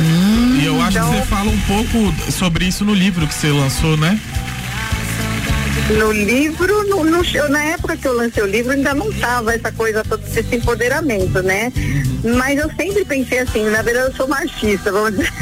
[0.60, 3.96] E eu acho que você fala um pouco sobre isso no livro que você lançou,
[3.96, 4.20] né?
[5.98, 9.72] No livro, no, no- na época que eu lancei o livro, ainda não tava essa
[9.72, 11.72] coisa toda desse empoderamento, né?
[12.36, 15.32] Mas eu sempre pensei assim, na verdade eu sou machista, vamos dizer.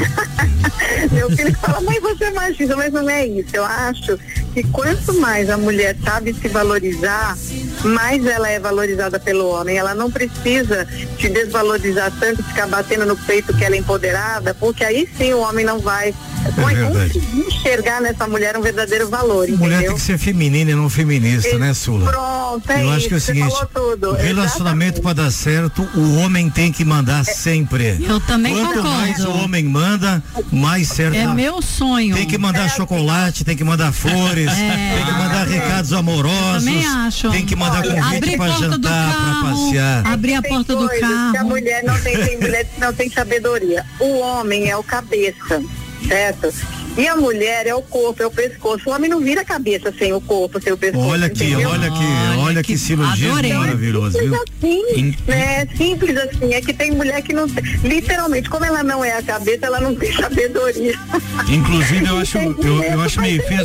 [1.11, 3.49] Meu filho fala, mãe, você é machista, mas não é isso.
[3.53, 4.17] Eu acho
[4.53, 7.37] que quanto mais a mulher sabe se valorizar,
[7.83, 9.77] mais ela é valorizada pelo homem.
[9.77, 10.87] Ela não precisa
[11.19, 15.39] se desvalorizar tanto, ficar batendo no peito que ela é empoderada, porque aí sim o
[15.39, 16.13] homem não vai,
[16.51, 17.13] vai verdade.
[17.19, 19.79] conseguir enxergar nessa mulher um verdadeiro valor, Mulher entendeu?
[19.89, 22.11] tem que ser feminina e não feminista, né, Sula?
[22.11, 24.09] Pronto, é Eu acho isso, que é o você seguinte, falou tudo.
[24.11, 27.97] o relacionamento para dar certo, o homem tem que mandar sempre.
[28.03, 28.89] Eu também Quanto concordo.
[28.89, 31.15] mais o homem manda, mais certo.
[31.15, 32.15] É meu sonho.
[32.15, 34.95] Tem que mandar chocolate, tem que mandar flores, É.
[34.95, 36.63] tem que mandar recados amorosos.
[36.65, 37.29] Também acho.
[37.31, 40.07] Tem que mandar Olha, convite para jantar, para passear.
[40.07, 41.37] Abrir a porta do carro.
[41.37, 43.85] A mulher não tem, tem mulher não tem sabedoria.
[43.99, 45.61] O homem é o cabeça,
[46.07, 46.78] certo?
[46.99, 48.89] E a mulher é o corpo, é o pescoço.
[48.89, 51.07] O homem não vira a cabeça sem o corpo, sem o pescoço.
[51.07, 51.69] Olha aqui, entendeu?
[51.69, 52.03] olha aqui,
[52.39, 53.53] olha que silogismo Adorei.
[53.53, 54.35] maravilhoso, viu?
[54.59, 55.67] Simples assim, né?
[55.77, 56.53] Simples assim.
[56.53, 57.63] É que tem mulher que não tem.
[57.83, 60.99] Literalmente, como ela não é a cabeça, ela não tem sabedoria.
[61.47, 63.61] Inclusive, eu acho, eu, eu acho meio feio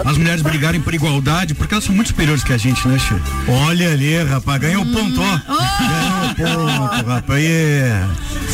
[0.00, 2.98] as, as mulheres brigarem por igualdade, porque elas são muito superiores que a gente, né,
[2.98, 3.20] Chico?
[3.66, 4.92] Olha ali, rapaz, ganhou Hum.
[4.94, 6.34] ponto, ó.
[6.34, 7.42] Ganhou ponto, rapaz.
[7.44, 8.08] Yeah.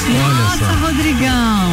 [0.09, 0.87] Olha Nossa, só.
[0.87, 1.73] Rodrigão.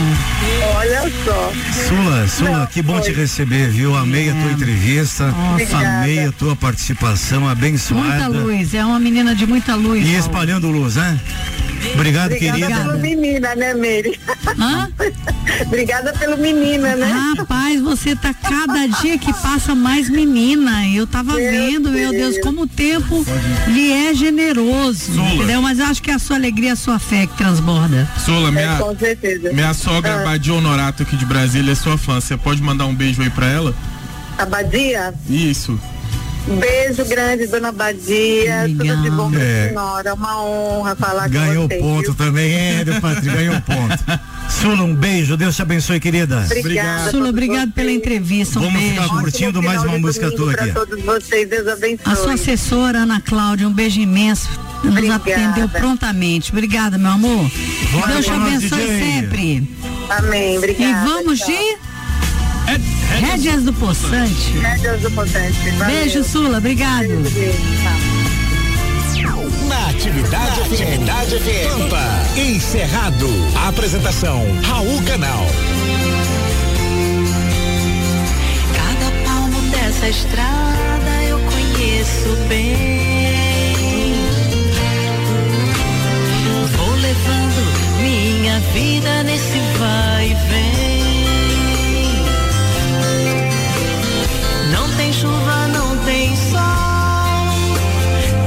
[0.76, 1.52] Olha só.
[1.88, 3.96] Sula, Sula, que bom te receber, viu?
[3.96, 6.02] Amei a tua entrevista, Obrigada.
[6.02, 8.28] amei a tua participação Muita abençoada.
[8.28, 10.06] luz, é uma menina de muita luz.
[10.06, 11.20] E espalhando luz, né?
[11.94, 12.80] Obrigado, Obrigada querida.
[12.82, 14.20] pelo menina, né, Meire?
[15.68, 17.12] Obrigada pelo menina, né?
[17.38, 20.88] Rapaz, você tá cada dia que passa mais menina.
[20.88, 23.26] Eu tava vendo, meu Deus, como o tempo
[23.68, 25.34] lhe é generoso, Sula.
[25.36, 25.62] entendeu?
[25.62, 28.08] Mas eu acho que é a sua alegria, a sua fé que transborda.
[28.24, 29.52] Sula, minha, com certeza.
[29.52, 30.24] minha sogra Ah.
[30.24, 32.20] Badia Honorato aqui de Brasília é sua fã.
[32.20, 33.74] Você pode mandar um beijo aí pra ela?
[34.38, 35.80] Abadia, Isso.
[36.48, 38.66] Um beijo grande, dona Abadia.
[38.68, 39.70] Tudo de bom pra É.
[39.70, 40.14] senhora.
[40.14, 41.82] Uma honra falar Ganhou com você.
[41.82, 42.16] ponto viu?
[42.16, 44.04] também, é, Patrícia, ganhou ponto.
[44.50, 46.46] Sula, um beijo, Deus te abençoe, querida.
[46.60, 47.10] Obrigada.
[47.12, 48.60] Sula, obrigado pela entrevista.
[48.60, 49.02] Um Vamos beijo.
[49.02, 50.74] ficar curtindo mais uma música tua Para aqui.
[50.74, 52.12] todos vocês, Deus abençoe.
[52.14, 54.50] A sua assessora, Ana Cláudia, um beijo imenso.
[54.84, 55.24] Nos Obrigada.
[55.32, 56.52] atendeu prontamente.
[56.52, 57.50] Obrigada, meu amor.
[57.94, 59.00] Bora Deus te abençoe DJ.
[59.00, 59.78] sempre.
[60.10, 60.92] Amém, obrigada.
[60.92, 61.48] E vamos tchau.
[61.48, 61.93] de
[63.20, 64.58] Rédeas do Poçante.
[64.58, 65.70] Rédeas do Poçante.
[65.78, 65.96] valeu.
[65.96, 66.58] Beijo, Sula.
[66.58, 67.08] Obrigado.
[69.68, 71.80] Na atividade, atividade FM.
[71.80, 72.04] Pampa,
[72.38, 73.28] encerrado.
[73.68, 75.46] Apresentação, Raul Canal.
[78.76, 83.04] Cada palmo dessa estrada eu conheço bem.
[86.78, 91.03] Vou levando minha vida nesse vai e vem.
[96.06, 96.60] Tem sol.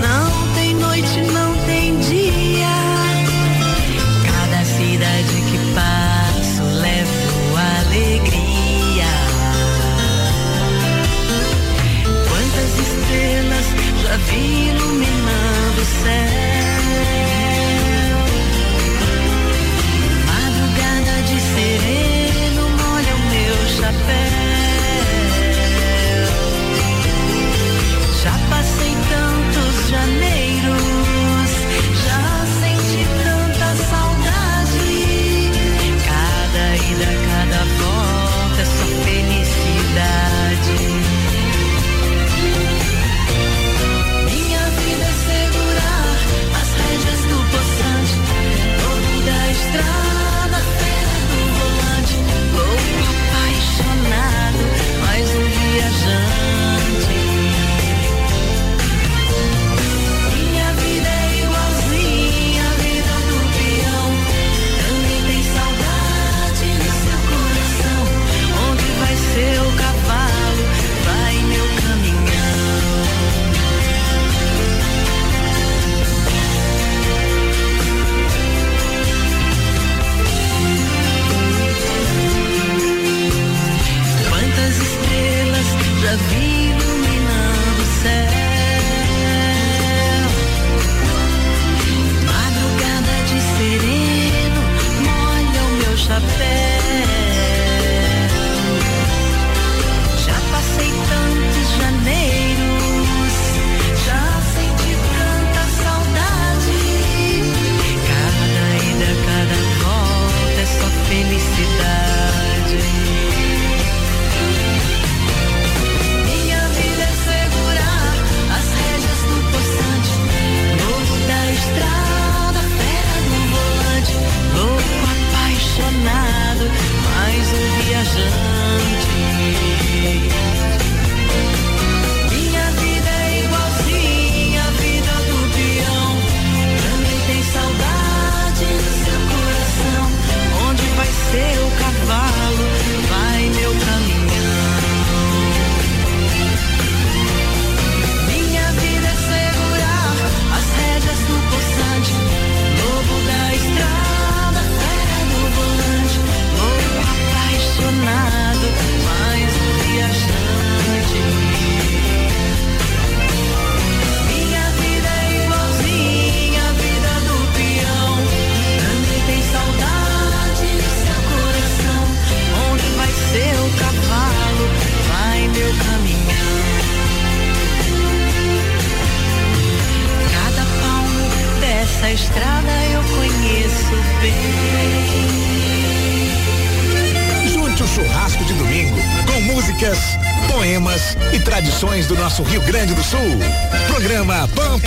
[0.00, 2.76] Não tem noite, não tem dia.
[4.30, 9.12] Cada cidade que passo levo alegria.
[12.28, 13.66] Quantas estrelas
[14.02, 16.45] já vi iluminando o céu.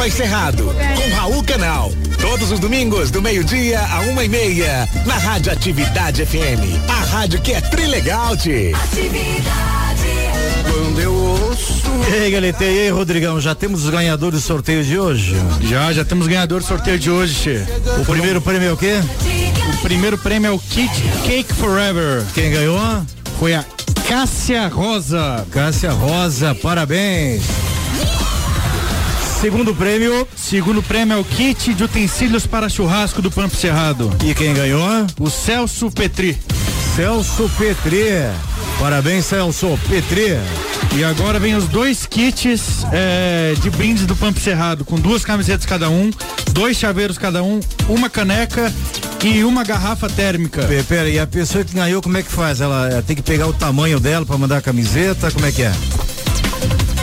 [0.09, 1.93] E Cerrado com Raul Canal.
[2.19, 6.89] Todos os domingos do meio-dia a uma e meia na Rádio Atividade FM.
[6.89, 8.71] A rádio que é trilegal, tchê.
[10.63, 14.83] Quando eu ouço E aí, galeta, e aí, Rodrigão, já temos os ganhadores do sorteio
[14.83, 15.35] de hoje?
[15.61, 17.65] Já, já temos ganhador do sorteio de hoje, Che.
[18.01, 18.95] O primeiro prêmio é o quê?
[19.75, 22.23] O primeiro prêmio é o Kit Cake Forever.
[22.33, 22.81] Quem ganhou?
[23.37, 23.63] Foi a
[24.07, 25.45] Cássia Rosa.
[25.51, 27.43] Cássia Rosa, parabéns.
[29.39, 30.27] Segundo prêmio.
[30.35, 34.11] Segundo prêmio é o kit de utensílios para churrasco do Pampo Cerrado.
[34.21, 35.07] E quem ganhou?
[35.17, 36.37] O Celso Petri.
[36.93, 38.03] Celso Petri.
[38.77, 40.37] Parabéns, Celso Petri.
[40.93, 45.65] E agora vem os dois kits é, de brindes do Pampo Cerrado, com duas camisetas
[45.65, 46.11] cada um,
[46.51, 48.73] dois chaveiros cada um, uma caneca
[49.23, 50.63] e uma garrafa térmica.
[50.63, 52.59] Pera, pera, e a pessoa que ganhou, como é que faz?
[52.59, 55.31] Ela eh, tem que pegar o tamanho dela para mandar a camiseta?
[55.31, 55.71] Como é que é?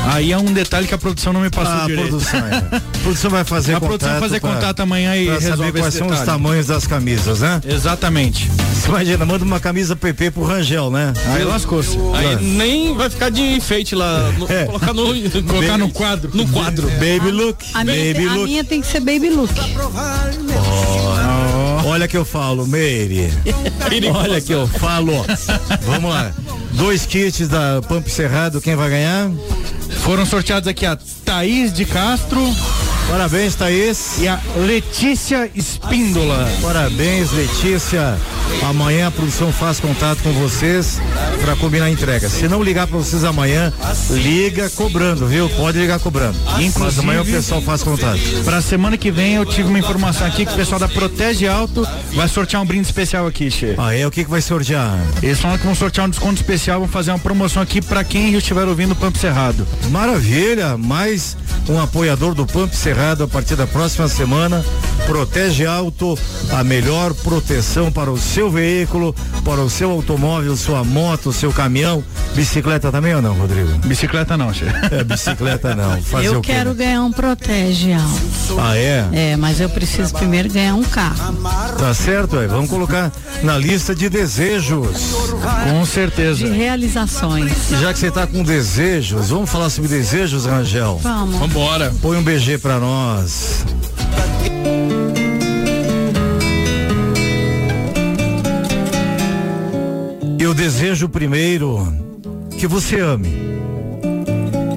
[0.07, 2.09] Aí é um detalhe que a produção não me passou Ah, a direito.
[2.09, 2.57] produção, é.
[2.97, 5.57] A produção vai fazer A produção vai contato fazer pra- contato amanhã e pra resolve
[5.66, 7.61] saber quais esse são os tamanhos das camisas, né?
[7.65, 8.51] Exatamente.
[8.74, 11.12] Você imagina, manda uma camisa PP pro Rangel, né?
[11.35, 11.97] Aí lascou-se.
[12.15, 14.31] Aí nem vai ficar de enfeite lá.
[14.39, 15.07] no- Colocar no.
[15.47, 16.31] Colocar no quadro.
[16.35, 16.89] No quadro.
[16.93, 17.65] Baby look.
[17.74, 18.45] A minha, Baby a look.
[18.45, 19.53] minha tem que ser baby look.
[21.85, 23.33] Olha que eu falo, Meire.
[24.15, 25.12] Olha que eu falo.
[25.83, 26.33] Vamos lá.
[26.77, 29.31] Dois kits da Pump Cerrado, quem vai ganhar?
[30.03, 32.40] Foram sorteados aqui a Thaís de Castro.
[33.09, 34.19] Parabéns, Thaís.
[34.19, 36.49] E a Letícia Espíndola.
[36.61, 38.19] Parabéns, Letícia.
[38.69, 41.01] Amanhã a produção faz contato com vocês
[41.41, 42.28] para combinar a entrega.
[42.28, 43.73] Se não ligar para vocês amanhã,
[44.11, 45.49] liga cobrando, viu?
[45.51, 46.37] Pode ligar cobrando.
[46.78, 48.19] Mas amanhã o pessoal faz contato.
[48.45, 51.87] Pra semana que vem eu tive uma informação aqui que o pessoal da Protege Alto
[52.12, 53.74] vai sortear um brinde especial aqui, Che.
[53.78, 54.07] Ah, é?
[54.07, 54.99] O que, que vai sortear?
[55.23, 58.35] Eles falam que vão sortear um desconto especial, vão fazer uma promoção aqui pra quem
[58.35, 59.66] estiver ouvindo o Pampo Cerrado.
[59.91, 61.37] Maravilha, mais
[61.69, 64.64] um apoiador do Pump Cerrado a partir da próxima semana.
[65.06, 66.18] Protege Alto,
[66.51, 69.14] a melhor proteção para o seu veículo,
[69.44, 72.02] para o seu automóvel, sua moto, seu caminhão.
[72.35, 73.70] Bicicleta também ou não, Rodrigo?
[73.86, 74.64] Bicicleta não, Che.
[74.90, 76.01] É, bicicleta não.
[76.02, 76.77] Fazer eu o quê, quero né?
[76.77, 78.59] ganhar um protege alto.
[78.59, 79.09] Ah, é?
[79.12, 81.35] É, mas eu preciso primeiro ganhar um carro.
[81.78, 82.47] Tá certo, é.
[82.47, 83.12] Vamos colocar
[83.43, 85.14] na lista de desejos.
[85.70, 86.44] Com certeza.
[86.44, 87.52] De realizações.
[87.81, 90.98] Já que você tá com desejos, vamos falar sobre desejos, Rangel?
[91.02, 91.39] Vamos.
[91.39, 91.93] Vambora.
[92.01, 92.85] Põe um BG pra nós.
[100.38, 101.92] Eu desejo primeiro
[102.58, 103.28] que você ame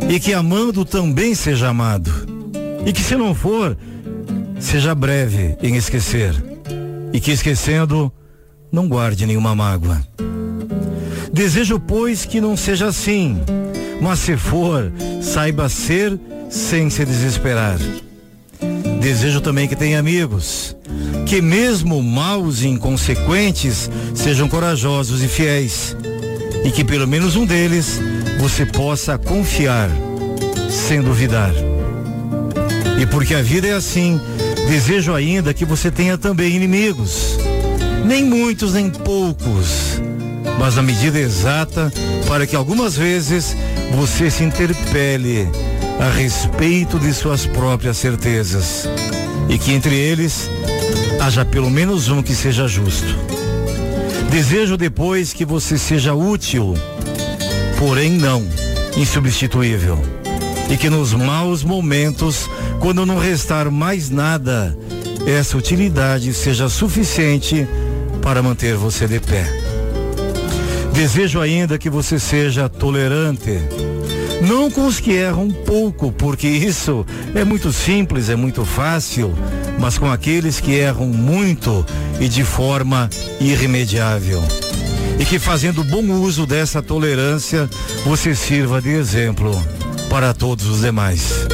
[0.10, 2.11] e que amando também seja amado.
[2.86, 3.77] E que se não for,
[4.60, 6.34] seja breve em esquecer.
[7.14, 8.11] E que esquecendo
[8.72, 10.02] não guarde nenhuma mágoa.
[11.31, 13.38] Desejo, pois, que não seja assim,
[14.02, 14.91] mas se for,
[15.22, 16.19] saiba ser
[16.50, 17.78] sem se desesperar.
[19.00, 20.76] Desejo também que tenha amigos,
[21.26, 25.96] que mesmo maus e inconsequentes, sejam corajosos e fiéis,
[26.66, 28.02] e que pelo menos um deles
[28.40, 29.90] você possa confiar,
[30.70, 31.54] sem duvidar.
[33.00, 34.20] E porque a vida é assim,
[34.68, 37.38] desejo ainda que você tenha também inimigos,
[38.06, 40.02] nem muitos nem poucos,
[40.60, 41.92] mas na medida exata
[42.28, 43.56] para que algumas vezes
[43.96, 45.48] você se interpele
[46.00, 48.88] a respeito de suas próprias certezas
[49.50, 50.50] e que entre eles
[51.20, 53.14] haja pelo menos um que seja justo.
[54.32, 56.76] Desejo depois que você seja útil,
[57.78, 58.48] porém não
[58.96, 60.00] insubstituível,
[60.70, 62.50] e que nos maus momentos,
[62.80, 64.78] quando não restar mais nada,
[65.26, 67.68] essa utilidade seja suficiente
[68.22, 69.46] para manter você de pé.
[70.94, 73.60] Desejo ainda que você seja tolerante,
[74.41, 77.06] não com os que erram pouco, porque isso
[77.36, 79.34] é muito simples, é muito fácil,
[79.78, 81.86] mas com aqueles que erram muito
[82.20, 83.10] e de forma
[83.40, 84.41] irremediável.
[85.20, 87.70] E que fazendo bom uso dessa tolerância,
[88.06, 89.52] você sirva de exemplo
[90.10, 91.45] para todos os demais.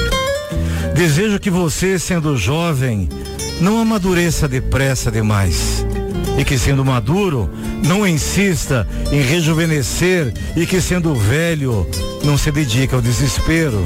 [0.95, 3.09] Desejo que você, sendo jovem,
[3.59, 5.85] não amadureça depressa demais.
[6.37, 7.49] E que sendo maduro,
[7.83, 11.87] não insista em rejuvenescer e que sendo velho,
[12.23, 13.83] não se dedique ao desespero.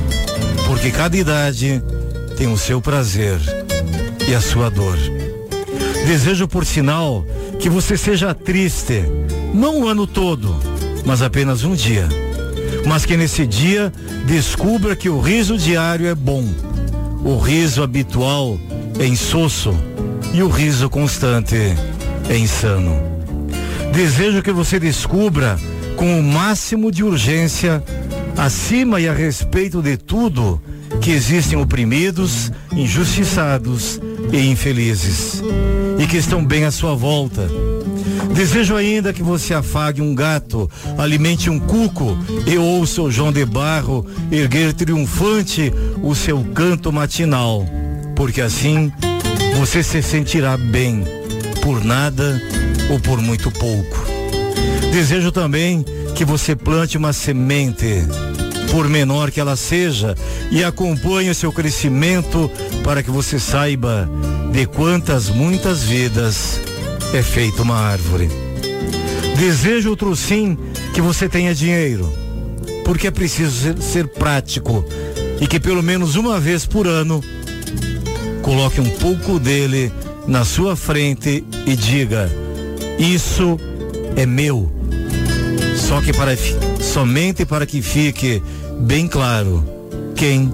[0.67, 1.81] Porque cada idade
[2.37, 3.39] tem o seu prazer
[4.27, 4.97] e a sua dor.
[6.05, 7.25] Desejo, por sinal,
[7.59, 9.03] que você seja triste,
[9.53, 10.55] não o ano todo,
[11.05, 12.07] mas apenas um dia.
[12.85, 13.91] Mas que nesse dia
[14.25, 16.45] descubra que o riso diário é bom,
[17.23, 18.57] o riso habitual
[18.99, 19.75] é insosso
[20.33, 21.57] e o riso constante
[22.29, 23.08] é insano.
[23.91, 25.59] Desejo que você descubra
[25.95, 27.83] com o máximo de urgência,
[28.37, 30.61] acima e a respeito de tudo,
[31.01, 33.99] que existem oprimidos, injustiçados,
[34.31, 35.41] e infelizes
[35.97, 37.49] e que estão bem à sua volta.
[38.33, 43.45] Desejo ainda que você afague um gato, alimente um cuco e ouça o João de
[43.45, 47.65] Barro erguer triunfante o seu canto matinal,
[48.15, 48.91] porque assim
[49.57, 51.03] você se sentirá bem,
[51.61, 52.41] por nada
[52.89, 53.97] ou por muito pouco.
[54.91, 55.85] Desejo também
[56.15, 58.03] que você plante uma semente,
[58.71, 60.15] por menor que ela seja,
[60.51, 62.49] e acompanhe o seu crescimento
[62.83, 64.09] para que você saiba
[64.51, 66.59] de quantas muitas vidas
[67.13, 68.29] é feita uma árvore.
[69.37, 70.57] Desejo outro sim
[70.93, 72.11] que você tenha dinheiro,
[72.83, 74.83] porque é preciso ser, ser prático
[75.39, 77.23] e que pelo menos uma vez por ano
[78.41, 79.91] coloque um pouco dele
[80.27, 82.29] na sua frente e diga:
[82.99, 83.57] Isso
[84.15, 84.71] é meu.
[85.75, 86.35] Só que para
[86.79, 88.43] somente para que fique
[88.81, 89.63] bem claro
[90.15, 90.51] quem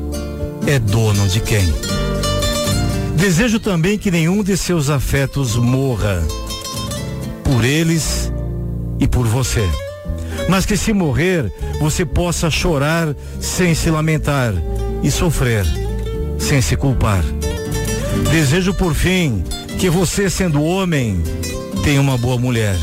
[0.68, 1.66] é dono de quem.
[3.18, 6.24] Desejo também que nenhum de seus afetos morra
[7.44, 8.32] por eles
[9.00, 9.68] e por você.
[10.48, 14.54] Mas que se morrer, você possa chorar sem se lamentar
[15.02, 15.66] e sofrer
[16.40, 17.24] sem se culpar.
[18.32, 19.44] Desejo por fim
[19.80, 21.22] que você, sendo homem,
[21.86, 22.76] tenha uma boa mulher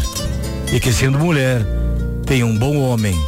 [0.73, 1.67] e que sendo mulher,
[2.25, 3.19] tenha um bom homem.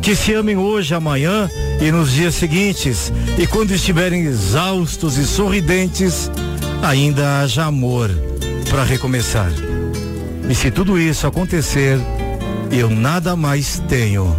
[0.00, 1.48] Que se amem hoje, amanhã
[1.78, 6.30] e nos dias seguintes, e quando estiverem exaustos e sorridentes,
[6.82, 8.10] ainda haja amor
[8.70, 9.52] para recomeçar.
[10.48, 11.98] E se tudo isso acontecer,
[12.72, 14.34] eu nada mais tenho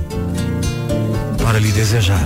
[1.38, 2.26] para lhe desejar.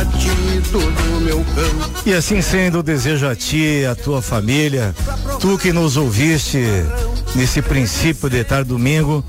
[0.00, 1.44] Casa e o latido do meu.
[2.06, 4.94] E assim sendo, desejo a ti, a tua família,
[5.40, 6.58] tu que nos ouviste
[7.34, 9.24] nesse princípio de tarde domingo,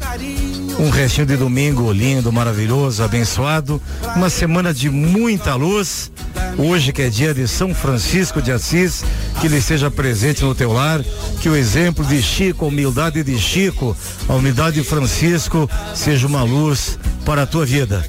[0.79, 3.81] um restinho de domingo lindo, maravilhoso, abençoado,
[4.15, 6.11] uma semana de muita luz.
[6.57, 9.03] Hoje que é dia de São Francisco de Assis,
[9.39, 11.01] que ele esteja presente no teu lar,
[11.39, 13.95] que o exemplo de Chico, a humildade de Chico,
[14.27, 18.05] a humildade de Francisco seja uma luz para a tua vida.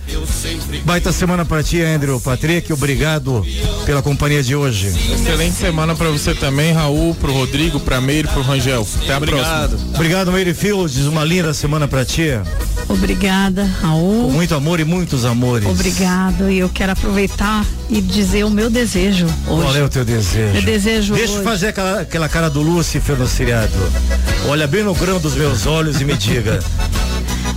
[0.84, 3.44] Baita semana para ti, Andrew, Patrick, obrigado
[3.84, 4.88] pela companhia de hoje.
[4.88, 8.86] Excelente semana pra você também, Raul, pro Rodrigo, pra Meire, pro Rangel.
[9.02, 9.70] Até a próxima.
[9.94, 11.06] Obrigado, Mary Fields.
[11.06, 12.28] Uma linda semana pra ti.
[12.88, 14.26] Obrigada, Raul.
[14.26, 15.68] Com muito amor e muitos amores.
[15.68, 16.50] Obrigado.
[16.50, 19.62] E eu quero aproveitar e dizer o meu desejo hoje.
[19.62, 20.52] Qual é o teu desejo?
[20.52, 23.72] Meu desejo Deixa eu fazer aquela, aquela cara do Lúcifer no seriado.
[24.48, 26.60] Olha bem no grão dos meus olhos e me diga.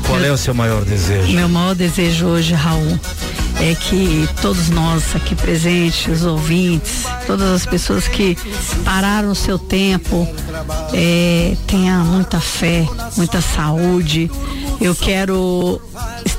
[0.07, 1.33] Qual é o seu maior desejo?
[1.33, 2.99] Meu maior desejo hoje, Raul,
[3.59, 8.37] é que todos nós aqui presentes, os ouvintes, todas as pessoas que
[8.83, 10.27] pararam o seu tempo,
[10.93, 12.87] é, tenha muita fé,
[13.17, 14.29] muita saúde.
[14.79, 15.81] Eu quero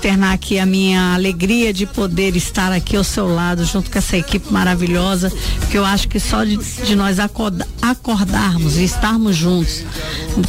[0.06, 4.16] externar aqui a minha alegria de poder estar aqui ao seu lado, junto com essa
[4.16, 9.84] equipe maravilhosa, porque eu acho que só de, de nós acorda- acordarmos e estarmos juntos,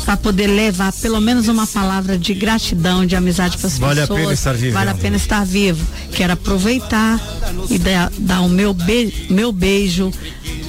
[0.05, 4.03] para poder levar pelo menos uma palavra de gratidão, de amizade para as Vale a
[4.03, 4.21] pessoas.
[4.21, 4.73] pena estar vivendo.
[4.73, 5.87] Vale a pena estar vivo.
[6.13, 7.19] Quero aproveitar
[7.71, 10.11] e dar, dar o meu, be meu beijo,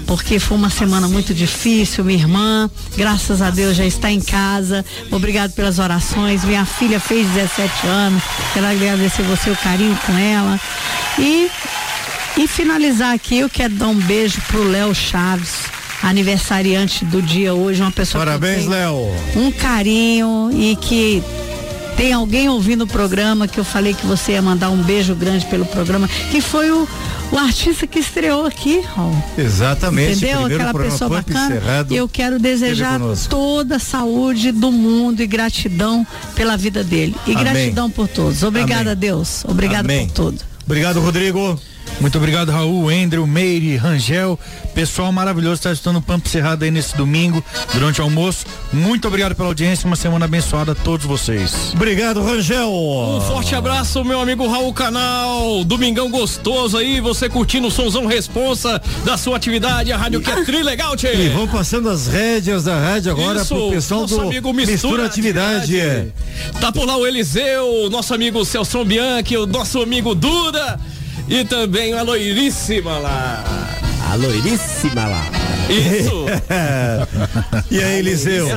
[0.08, 2.02] porque foi uma semana muito difícil.
[2.02, 4.84] Minha irmã, graças a Deus, já está em casa.
[5.12, 6.42] Obrigado pelas orações.
[6.44, 8.22] Minha filha fez 17 anos.
[8.54, 10.58] Quero agradecer você o carinho com ela.
[11.18, 11.50] E,
[12.38, 15.66] e finalizar aqui, eu quero dar um beijo pro Léo Chaves.
[16.02, 19.10] Aniversariante do dia hoje, uma pessoa Parabéns, Léo.
[19.36, 21.22] um carinho e que
[21.98, 25.44] tem alguém ouvindo o programa que eu falei que você ia mandar um beijo grande
[25.46, 26.86] pelo programa, que foi o,
[27.32, 29.20] o artista que estreou aqui, Raul.
[29.36, 30.24] Exatamente.
[30.24, 30.46] Entendeu?
[30.46, 31.60] Aquela pessoa bacana.
[31.90, 36.06] E eu quero desejar toda a saúde do mundo e gratidão
[36.36, 37.16] pela vida dele.
[37.26, 37.44] E Amém.
[37.44, 38.44] gratidão por todos.
[38.44, 38.92] Obrigada, Amém.
[38.92, 39.44] a Deus.
[39.44, 40.06] Obrigado Amém.
[40.06, 40.40] por tudo.
[40.64, 41.60] Obrigado, Rodrigo.
[42.00, 44.38] Muito obrigado, Raul, Andrew, Meire, Rangel.
[44.72, 47.42] Pessoal maravilhoso está escutando o Pampo Cerrado aí nesse domingo,
[47.74, 48.46] durante o almoço.
[48.72, 49.84] Muito obrigado pela audiência.
[49.84, 51.72] Uma semana abençoada a todos vocês.
[51.74, 52.70] Obrigado, Rangel.
[52.70, 55.64] Um forte abraço, meu amigo Raul Canal.
[55.64, 60.44] Domingão gostoso aí, você curtindo o somzão responsa da sua atividade, a rádio que é
[60.44, 61.14] trilegal, tchê.
[61.16, 64.72] E vamos passando as rédeas da rádio agora Isso, pro pessoal nosso do amigo Mistura,
[64.72, 66.12] Mistura Atividade.
[66.60, 70.78] Tá por lá o Eliseu, nosso amigo Celso Bianchi, o nosso amigo Duda
[71.28, 73.44] e também a loiríssima lá.
[74.10, 75.26] A loiríssima lá.
[75.68, 76.24] Isso.
[77.70, 78.48] e aí, Eliseu?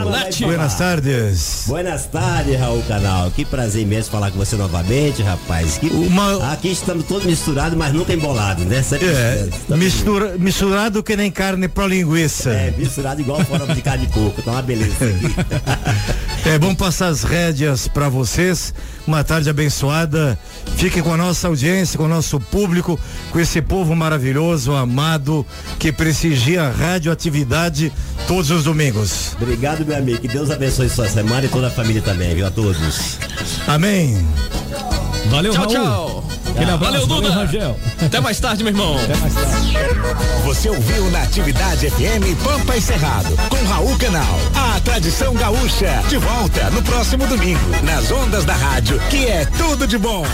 [0.41, 1.63] Buenas tardes.
[1.67, 3.29] Buenas tardes, Raul Canal.
[3.31, 5.77] Que prazer imenso falar com você novamente, rapaz.
[5.77, 5.91] Que...
[6.53, 8.81] Aqui estamos todos misturados, mas nunca embolados, né?
[8.81, 9.77] Sempre É, misturado.
[9.77, 12.49] mistura, misturado que nem carne pra linguiça.
[12.51, 14.41] É, misturado igual forma de carne de porco.
[14.41, 15.35] Tá uma beleza aqui.
[16.43, 18.73] É bom passar as rédeas para vocês.
[19.05, 20.37] Uma tarde abençoada.
[20.77, 22.99] Fiquem com a nossa audiência, com o nosso público,
[23.31, 25.45] com esse povo maravilhoso, amado,
[25.79, 27.91] que prestigia a radioatividade
[28.27, 29.35] todos os domingos.
[29.41, 30.19] Obrigado, meu amigo.
[30.19, 32.45] Que Deus abençoe sua semana e toda a família também, viu?
[32.45, 33.17] A todos.
[33.67, 34.25] Amém.
[35.29, 36.40] Valeu, tchau, tchau.
[36.55, 37.33] Aquele abraço, Valeu, Duda.
[37.33, 37.79] Rangel.
[38.05, 38.97] Até mais tarde, meu irmão.
[38.97, 39.73] Até mais tarde.
[40.43, 44.39] Você ouviu na Atividade FM Pampa e Cerrado, com Raul Canal.
[44.55, 49.87] A tradição gaúcha, de volta no próximo domingo, nas ondas da rádio, que é tudo
[49.87, 50.25] de bom.